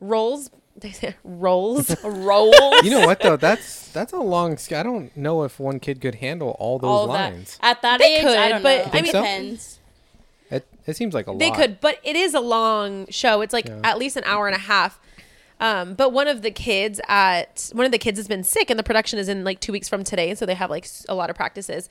[0.01, 1.95] Roles, they say roles.
[2.05, 2.53] Roll.
[2.83, 3.37] You know what though?
[3.37, 4.57] That's that's a long.
[4.57, 7.59] sk- I don't know if one kid could handle all those all that lines.
[7.61, 8.23] at that They age.
[8.23, 8.93] could, I don't but, know.
[8.93, 9.79] I It mean- depends.
[10.51, 11.57] It, it seems like a they lot.
[11.59, 13.41] could, but it is a long show.
[13.41, 14.99] It's like at least an hour and a half.
[15.61, 18.79] Um, but one of the kids at one of the kids has been sick, and
[18.79, 21.29] the production is in like two weeks from today, so they have like a lot
[21.31, 21.89] of practices.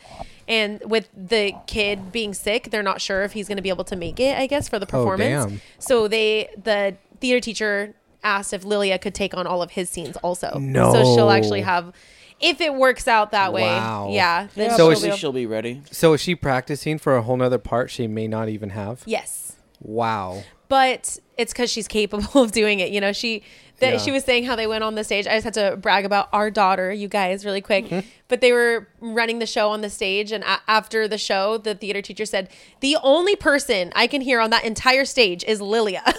[0.47, 3.83] And with the kid being sick, they're not sure if he's going to be able
[3.85, 4.37] to make it.
[4.37, 5.45] I guess for the Oh, performance.
[5.51, 5.61] damn.
[5.77, 10.15] So they the theater teacher asked if Lilia could take on all of his scenes
[10.17, 10.49] also.
[10.53, 11.93] So she'll actually have,
[12.39, 13.63] if it works out that way.
[13.63, 14.09] Wow.
[14.11, 14.47] Yeah.
[14.55, 15.81] Then Yeah, So so is she'll be she'll, be ready.
[15.91, 19.03] So is she practicing for a whole nother part she may not even have?
[19.05, 19.45] yes.
[19.81, 20.43] Wow.
[20.67, 22.91] but it's because she's capable of doing it.
[22.91, 23.43] You know, she
[23.79, 23.97] that Yeah.
[23.99, 25.25] she was saying how they went on the stage.
[25.25, 27.85] I just had to brag about our daughter, you guys, really quick.
[27.85, 28.07] Mm-hmm.
[28.27, 31.75] But they were running the show on the stage, and a- after the show, the
[31.75, 32.49] theater teacher said,
[32.81, 36.03] "The only person I can hear on that entire stage is Lilia,"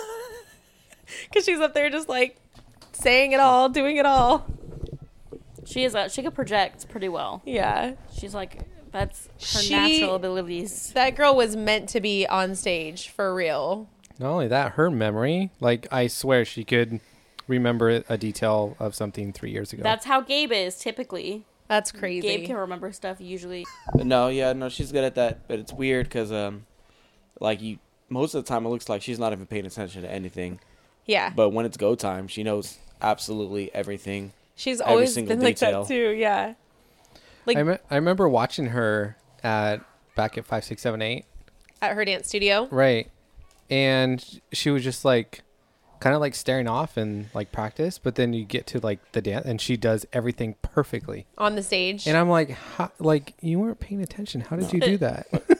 [1.29, 2.37] because she's up there just like
[2.93, 4.47] saying it all, doing it all.
[5.65, 5.95] She is.
[5.95, 7.43] A, she could project pretty well.
[7.45, 10.93] Yeah, She's like that's her She- natural abilities.
[10.95, 13.89] that girl was meant to be on stage for real.
[14.19, 17.01] Not only that, her memory, like I swear she could
[17.47, 19.83] remember a detail of something three years ago.
[19.83, 21.45] That's how Gabe is typically.
[21.69, 22.27] That's crazy.
[22.27, 23.65] Gabe can remember stuff usually.
[23.95, 25.47] But no, yeah, no, she's good at that.
[25.47, 26.67] But it's weird because, um,
[27.41, 30.11] like you, most of the time it looks like she's not even paying attention to
[30.11, 30.59] anything.
[31.11, 34.33] Yeah, But when it's go time, she knows absolutely everything.
[34.57, 36.11] she's every always single been like that too.
[36.11, 36.55] Yeah.
[37.47, 39.81] Like I, me- I remember watching her at
[40.15, 41.25] back at five, six, seven, eight.
[41.83, 42.69] at her dance studio.
[42.71, 43.11] Right.
[43.71, 45.43] And she was just like
[46.01, 49.21] kind of like staring off and like practice, but then you get to like the
[49.23, 51.27] dance and she does everything perfectly.
[51.39, 52.07] on the stage.
[52.07, 54.41] And I'm like, how, like you weren't paying attention.
[54.43, 55.27] How did you do that?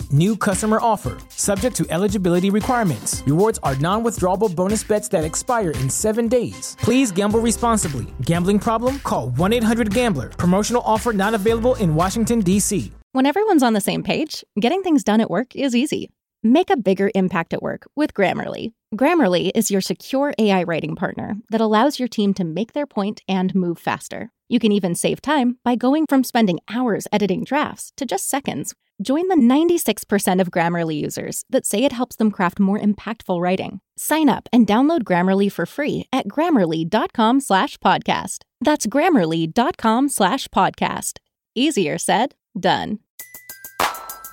[0.13, 1.17] New customer offer.
[1.29, 3.23] Subject to eligibility requirements.
[3.25, 6.75] Rewards are non withdrawable bonus bets that expire in seven days.
[6.81, 8.07] Please gamble responsibly.
[8.23, 8.99] Gambling problem?
[8.99, 10.27] Call 1 800 Gambler.
[10.29, 12.91] Promotional offer not available in Washington, D.C.
[13.13, 16.09] When everyone's on the same page, getting things done at work is easy.
[16.43, 18.73] Make a bigger impact at work with Grammarly.
[18.95, 23.21] Grammarly is your secure AI writing partner that allows your team to make their point
[23.29, 24.31] and move faster.
[24.51, 28.75] You can even save time by going from spending hours editing drafts to just seconds.
[29.01, 33.79] Join the 96% of Grammarly users that say it helps them craft more impactful writing.
[33.95, 38.39] Sign up and download Grammarly for free at grammarly.com slash podcast.
[38.59, 41.19] That's grammarly.com slash podcast.
[41.55, 42.99] Easier said, done.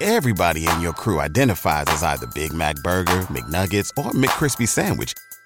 [0.00, 5.14] Everybody in your crew identifies as either Big Mac Burger, McNuggets, or McCrispy Sandwich.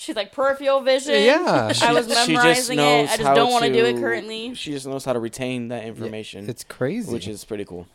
[0.00, 1.22] She's like peripheral vision.
[1.24, 1.72] Yeah.
[1.82, 3.10] I was She just memorizing it.
[3.10, 4.54] I just don't want to do it currently.
[4.54, 6.48] She just knows how to retain that information.
[6.48, 7.12] It's crazy.
[7.12, 7.86] which is pretty cool.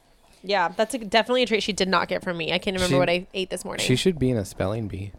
[0.43, 2.51] Yeah, that's a, definitely a trait she did not get from me.
[2.51, 3.85] I can't remember She- what I ate this morning.
[3.85, 5.13] she should be in a spelling bee.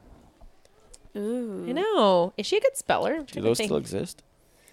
[1.17, 1.65] Ooh.
[1.69, 2.33] I know.
[2.37, 3.23] Is she a good speller?
[3.23, 3.69] Do those think.
[3.69, 4.23] still exist?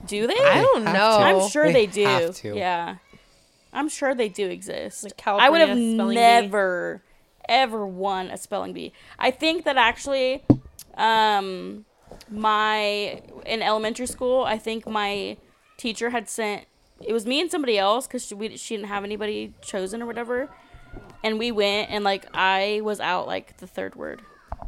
[0.05, 0.33] Do they?
[0.33, 1.19] I don't have know.
[1.19, 1.23] to.
[1.45, 2.03] I'm sure They they, do.
[2.05, 2.55] have to.
[2.57, 2.95] Yeah.
[3.71, 5.03] I'm sure they do exist.
[5.05, 6.15] Like I would have California spelling bee.
[6.15, 7.03] never,
[7.47, 8.91] ever won a spelling bee.
[9.19, 10.43] I think that actually,
[10.97, 11.85] um,
[12.31, 15.37] my in elementary school, I think my
[15.77, 16.65] teacher had sent.
[17.01, 20.05] It was me and somebody else because she, we, she didn't have anybody chosen or
[20.05, 20.49] whatever,
[21.23, 24.21] and we went and like I was out like the third word.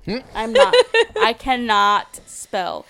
[0.05, 0.17] Hmm.
[0.35, 0.73] I'm not.
[1.21, 2.85] I cannot spell.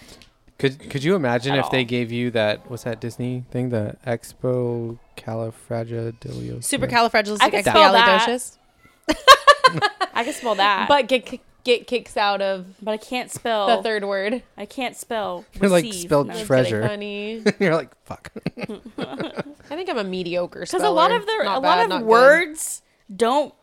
[0.58, 2.70] Could Could you imagine At if they gave you that?
[2.70, 3.70] What's that Disney thing?
[3.70, 6.62] The Expo Califragilistic.
[6.62, 8.58] Supercalifragilistic I can spell that.
[10.14, 13.78] I can spell that, But get ki- get kicks out of but I can't spell
[13.78, 14.44] the third word.
[14.58, 15.46] I can't spell.
[15.62, 16.02] You're like receive.
[16.02, 16.88] spelled No, I'm treasure.
[16.88, 17.44] Funny.
[17.60, 18.32] You're like fuck.
[18.58, 21.96] I think I'm a mediocre Because a lot of their Not a bad, lot not
[21.96, 22.08] of good.
[22.10, 22.82] words
[23.14, 23.54] don't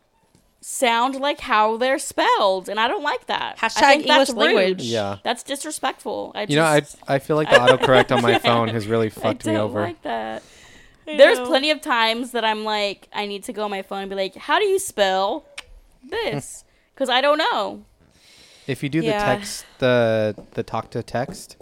[0.63, 3.57] sound like how they're spelled, and I don't like that.
[3.61, 4.77] I Hashtag think that's English language.
[4.79, 4.81] rude.
[4.81, 5.17] Yeah.
[5.23, 6.31] That's disrespectful.
[6.35, 9.07] I just, You know, I I feel like the autocorrect on my phone has really
[9.07, 9.81] I fucked don't me over.
[9.81, 10.43] like that.
[11.05, 11.47] There's know.
[11.47, 14.15] plenty of times that I'm like, I need to go on my phone and be
[14.15, 15.45] like, how do you spell
[16.07, 16.63] this?
[16.93, 17.83] Because I don't know.
[18.67, 21.57] If you do the text, the the talk to text,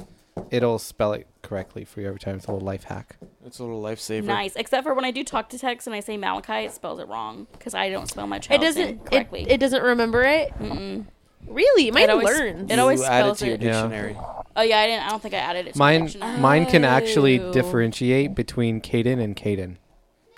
[0.51, 2.35] it'll spell it correctly for you every time.
[2.35, 3.17] It's a little life hack.
[3.45, 4.23] It's a little lifesaver.
[4.25, 4.55] Nice.
[4.55, 7.07] Except for when I do talk to text and I say Malachi, it spells it
[7.07, 9.07] wrong because I don't spell my It child's name doesn't.
[9.07, 9.45] It, correctly.
[9.49, 10.51] it doesn't remember it.
[11.47, 12.69] Really, it might It always- learn.
[12.69, 13.61] it always you add it spells to your it.
[13.63, 14.13] Yeah.
[14.55, 15.05] oh yeah, I didn't.
[15.05, 15.73] I don't think I added it.
[15.73, 17.51] To Mine the mine can actually Oh.
[17.53, 19.77] differentiate between Caden and Caden.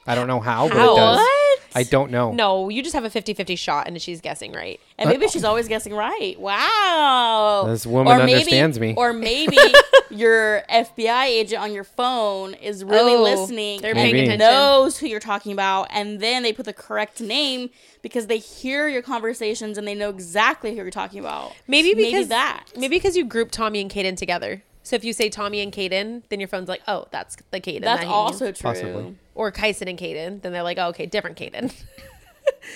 [0.08, 0.94] I don't know how, but How?
[0.94, 1.18] it does.
[1.18, 1.41] What?
[1.76, 2.32] I don't know.
[2.32, 4.80] No, you just have a 50-50 shot, and she's guessing right.
[4.98, 6.40] And maybe she's always guessing right.
[6.40, 7.64] Wow.
[7.68, 8.94] This woman maybe, understands me.
[8.98, 9.58] Or maybe
[10.10, 13.82] your FBI agent on your phone is really Oh, listening.
[13.82, 14.40] they're paying and attention.
[14.40, 17.70] knows who you're talking about, and then they put the correct name
[18.02, 21.54] because they hear your conversations and they know exactly who you're talking about.
[21.68, 22.66] Maybe because maybe that.
[22.76, 24.64] Maybe because you group Tommy and Kaden together.
[24.84, 27.82] So if you say Tommy and Kaden, then your phone's like, oh, that's the Kaden.
[27.82, 28.60] That's that he also means.
[28.60, 28.70] true.
[28.72, 29.16] Possibly.
[29.36, 31.74] Or Kyson and Kaden, then they're like, oh, okay, different Kaden.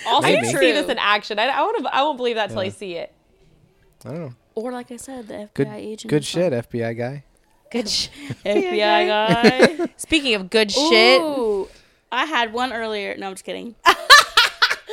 [0.08, 0.42] Also I Maybe.
[0.48, 1.40] need to see this in action.
[1.40, 1.86] I, I won't.
[1.88, 3.12] I won't believe that till I see it.
[4.06, 4.34] I don't know.
[4.54, 6.10] or like I said, the FBI Good agent.
[6.10, 7.24] good is shit, FBI guy.
[7.72, 8.10] Good sh-
[8.46, 8.78] FBI
[9.78, 9.90] guy.
[9.98, 11.22] Speaking of good shit,
[12.12, 13.16] I had one earlier.
[13.18, 13.74] No, I'm just kidding.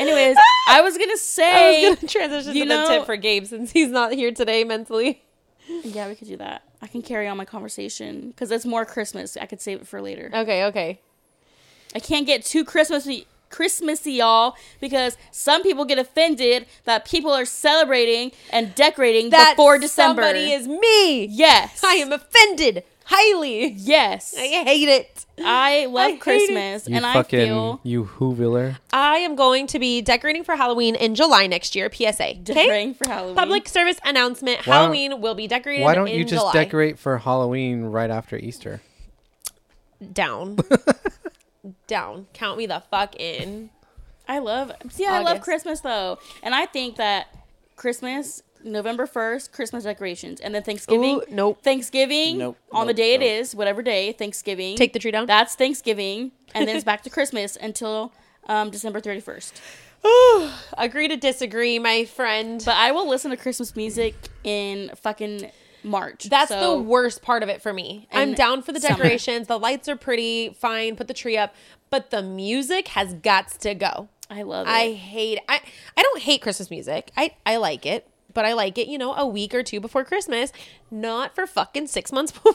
[0.00, 0.36] Anyways,
[0.68, 1.88] I was gonna I say.
[1.90, 5.22] was gonna transition you to the tip for Gabe since he's not here today mentally.
[5.84, 6.62] Yeah, we could do that.
[6.80, 9.36] I can carry on my conversation because it's more Christmas.
[9.36, 10.30] I could save it for later.
[10.34, 11.00] Okay, okay.
[11.94, 17.44] I can't get too Christmassy, Christmassy, y'all, because some people get offended that people are
[17.44, 20.22] celebrating and decorating That before December.
[20.22, 21.26] somebody is me.
[21.26, 23.72] yes, I am offended highly.
[23.72, 25.26] Yes, I hate it.
[25.44, 26.20] I love I hate it.
[26.20, 28.76] Christmas, You and I fucking feel you Whoviller.
[28.92, 31.90] I am going to be decorating for Halloween in July next year.
[31.92, 32.08] PSA.
[32.10, 32.34] Okay.
[32.42, 33.34] decorating for Halloween.
[33.36, 35.82] Public service announcement: Why Halloween will be decorated.
[35.82, 36.52] Why don't in you just July.
[36.52, 38.80] decorate for Halloween right after Easter?
[40.12, 40.58] down?
[41.92, 42.26] down.
[42.32, 43.70] Count me the fuck in.
[44.26, 44.72] I love.
[44.90, 45.44] See, I love August.
[45.44, 47.28] Christmas though, and I think that
[47.76, 51.16] Christmas, November first, Christmas decorations, and then Thanksgiving.
[51.16, 51.62] Ooh, nope.
[51.62, 53.22] Thanksgiving Nope, on the nope, day nope.
[53.22, 54.76] it is, whatever day, Thanksgiving.
[54.76, 55.26] Take the tree down.
[55.26, 58.12] That's Thanksgiving, and then it's back to Christmas until
[58.48, 59.60] um, December thirty first.
[60.78, 62.62] Agree to disagree, my friend.
[62.64, 64.14] But I will listen to Christmas music
[64.44, 65.50] in fucking
[65.84, 66.24] March.
[66.24, 68.08] That's so- the worst part of it for me.
[68.12, 68.96] I'm And down for the summer.
[68.96, 69.46] decorations.
[69.48, 70.96] The lights are pretty, fine.
[70.96, 71.54] Put the tree up,
[71.92, 74.08] but the music has got to go.
[74.28, 74.70] I love it.
[74.70, 75.38] I hate.
[75.48, 75.60] I
[75.96, 77.12] I don't hate Christmas music.
[77.16, 78.08] I I like it.
[78.34, 80.52] but I like it, you know, a week or two before Christmas,
[80.90, 82.54] not for fucking six months before.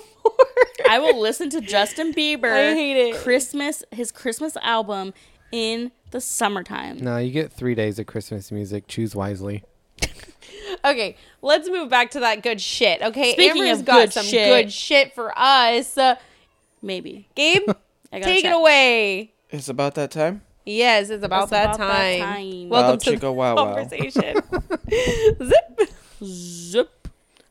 [0.90, 2.52] I will listen to Justin Bieber.
[2.52, 3.16] I hate it.
[3.22, 5.14] Christmas, his Christmas album
[5.52, 6.98] in the summertime.
[6.98, 8.88] No, you get three days of Christmas music.
[8.88, 9.64] Choose wisely.
[10.84, 13.02] Okay, let's move back to that good shit.
[13.02, 14.48] Okay, Speaking Amber's of got good some shit.
[14.48, 15.98] good shit for us.
[15.98, 16.16] Uh,
[16.82, 17.28] Maybe.
[17.36, 17.64] Gabe,
[18.12, 18.52] I gotta take check.
[18.54, 19.34] it away.
[19.50, 20.42] It's about that time.
[20.66, 22.22] Yes, it's about, It's that, about that time.
[22.22, 22.70] time.
[22.70, 23.74] Welcome Wow, to chicka the wow wow.
[23.76, 24.36] conversation.
[25.48, 25.90] Zip.
[26.24, 27.08] Zip.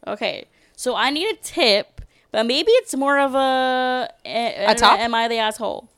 [0.07, 0.45] Okay,
[0.77, 2.01] so I need a tip,
[2.31, 4.99] but maybe it's more of a a, top?
[5.01, 5.89] Am I the asshole?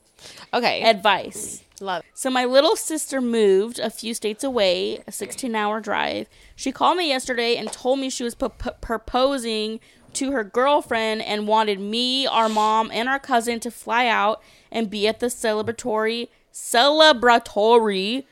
[0.54, 1.62] Okay, Advice.
[1.80, 2.00] love.
[2.02, 2.06] it.
[2.14, 6.26] So my little sister moved a few states away, a 16-hour drive.
[6.56, 9.78] She called me yesterday and told me she was p- p- proposing
[10.18, 14.90] to her girlfriend and wanted me, our mom, and our cousin to fly out and
[14.90, 18.24] be at the celebratory celebratory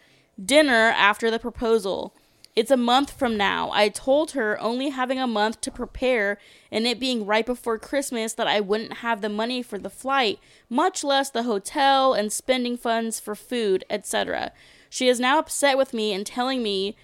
[0.43, 2.13] dinner after the proposal.
[2.57, 3.71] It's a month from now.
[3.73, 6.39] I told her only having a month to prepare
[6.73, 10.41] and it being right before Christmas that I wouldn't have the money for the flight,
[10.69, 14.51] much less the hotel and spending funds for food, etc.
[14.91, 16.97] She is now upset with me and telling me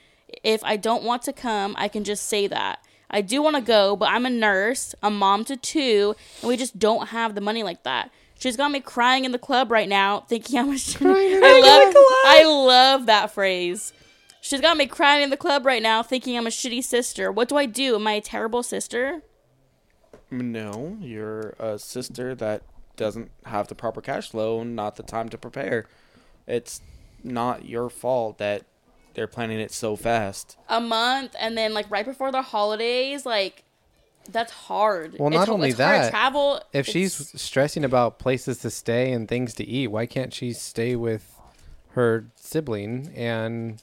[0.43, 2.85] if I don't want to come, I can just say that.
[3.13, 6.57] I do want to go, but I'm a nurse, a mom to two, and we
[6.57, 8.11] just don't have the money like that.
[8.39, 11.41] She's got me crying in the club right now, thinking I'm a shitty.
[11.43, 11.95] I love,
[12.25, 13.93] I love that phrase.
[14.41, 17.31] She's got me crying in the club right now, thinking I'm a shitty sister.
[17.31, 17.95] What do I do?
[17.95, 19.23] Am I a terrible sister?
[20.31, 22.63] No, you're a sister that
[22.97, 25.87] doesn't have the proper cash flow and not the time to prepare.
[26.47, 26.81] It's
[27.23, 28.65] not your fault that
[29.15, 30.57] they're planning it so fast.
[30.69, 33.65] A month, and then like right before the holidays, like
[34.31, 35.17] that's hard.
[35.19, 36.57] Well, not ho- only it's hard to that, travel.
[36.73, 40.53] If it's- she's stressing about places to stay and things to eat, why can't she
[40.53, 41.29] stay with
[41.91, 43.83] her sibling and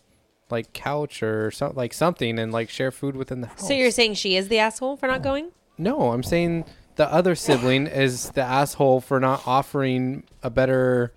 [0.49, 3.67] like couch or something like something and like share food within the house?
[3.67, 5.49] So you're saying she is the asshole for not going?
[5.77, 6.65] No, I'm saying
[6.95, 11.13] the other sibling is the asshole for not offering a better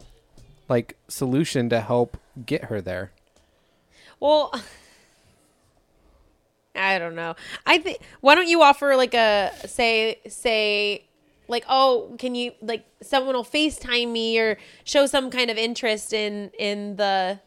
[0.69, 3.13] like solution to help get her there.
[4.23, 4.55] Well,
[6.77, 7.35] I don't know.
[7.67, 11.05] I think why don't you offer like a say say
[11.49, 16.13] like oh can you like someone will FaceTime me or show some kind of interest
[16.13, 17.41] in in the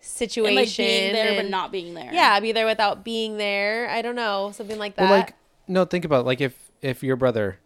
[0.00, 2.08] situation and, like being there but not being there.
[2.12, 3.88] yeah be there without being there.
[3.90, 5.02] I don't know something like that.
[5.02, 5.34] Well, like
[5.68, 6.26] no, think about it.
[6.26, 7.58] like if if your brother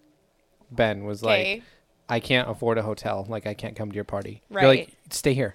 [0.73, 1.55] Ben was Okay.
[1.55, 1.62] like,
[2.09, 4.43] I can't afford a hotel, like I can't come to your party.
[4.51, 4.67] You're Right.
[4.81, 5.55] like, stay here.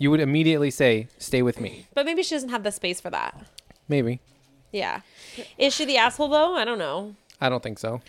[0.00, 1.86] You would immediately say, stay with me.
[1.94, 3.38] but maybe she doesn't have the space for that.
[3.86, 4.20] Maybe.
[4.72, 5.02] Yeah,
[5.58, 6.56] is she the asshole though?
[6.56, 7.14] I don't know.
[7.40, 8.00] I don't think so.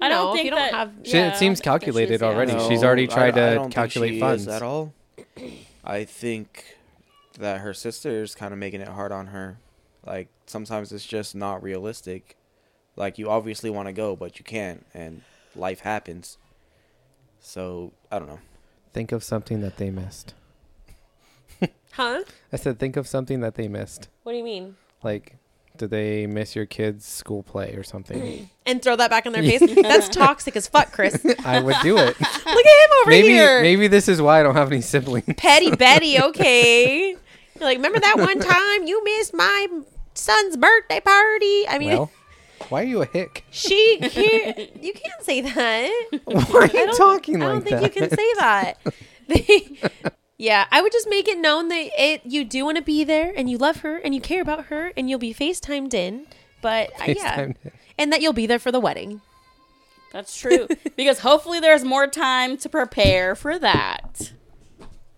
[0.00, 0.72] I don't No, if think you don't that.
[0.74, 2.26] have- She, it seems calculated yeah.
[2.28, 2.52] already.
[2.68, 4.48] She's already tried I- I to don't think calculate she is funds.
[4.48, 4.94] at all.
[5.84, 6.76] I think
[7.38, 9.58] that her sister is kind of making it hard on her.
[10.06, 12.36] Like sometimes it's just not realistic.
[12.94, 15.22] Like you obviously want to go, but you can't, and
[15.56, 16.36] life happens.
[17.40, 18.40] So I don't know.
[18.92, 20.34] Think of something that they missed.
[21.92, 22.22] Huh?
[22.52, 24.08] I said, think of something that they missed.
[24.22, 24.76] What do you mean?
[25.02, 25.36] Like,
[25.76, 28.48] did they miss your kid's school play or something?
[28.64, 29.60] And throw that back in their face?
[29.82, 31.24] That's toxic as fuck, Chris.
[31.44, 32.06] I would do it.
[32.20, 33.60] Look at him over maybe, here.
[33.60, 35.26] maybe this is why I don't have any siblings.
[35.36, 37.08] Petty Betty, okay.
[37.10, 37.18] You're
[37.60, 39.66] like, remember that one time you missed my
[40.14, 41.66] son's birthday party?
[41.68, 42.12] I mean, Well,
[42.68, 43.44] why are you a hick?
[43.50, 44.82] she can't.
[44.82, 46.20] You can't say that.
[46.24, 47.82] Why are you talking I don't think that?
[47.82, 48.78] you can say that.
[50.42, 53.32] Yeah, I would just make it known that it you do want to be there
[53.36, 56.26] and you love her and you care about her and you'll be FaceTimed in.
[56.60, 57.70] But uh, yeah, FaceTimed in.
[57.96, 59.20] and that you'll be there for the wedding.
[60.12, 60.66] That's true.
[60.96, 64.32] because hopefully there's more time to prepare for that.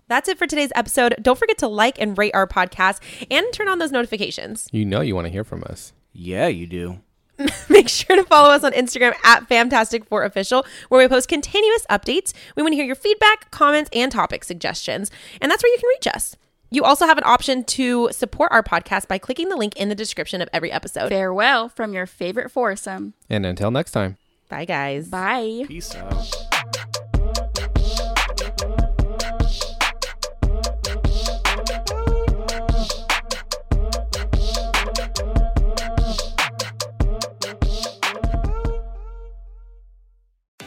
[0.07, 1.15] That's it for today's episode.
[1.19, 2.99] Don't forget to like and rate our podcast
[3.31, 4.69] and turn on those notifications.
[4.71, 5.93] You know you want to hear from us.
[6.13, 6.99] Yeah, you do.
[7.69, 12.33] Make sure to follow us on Instagram at Famtastic4Official, where we post continuous updates.
[12.55, 15.11] We want to hear your feedback, comments, and topic suggestions.
[15.41, 16.35] And that's where you can reach us.
[16.71, 19.95] You also have an option to support our podcast by clicking the link in the
[19.95, 21.09] description of every episode.
[21.09, 23.13] Farewell from your favorite foursome.
[23.29, 24.17] And until next time.
[24.49, 25.07] Bye, guys.
[25.07, 25.63] Bye.
[25.67, 26.44] Peace out.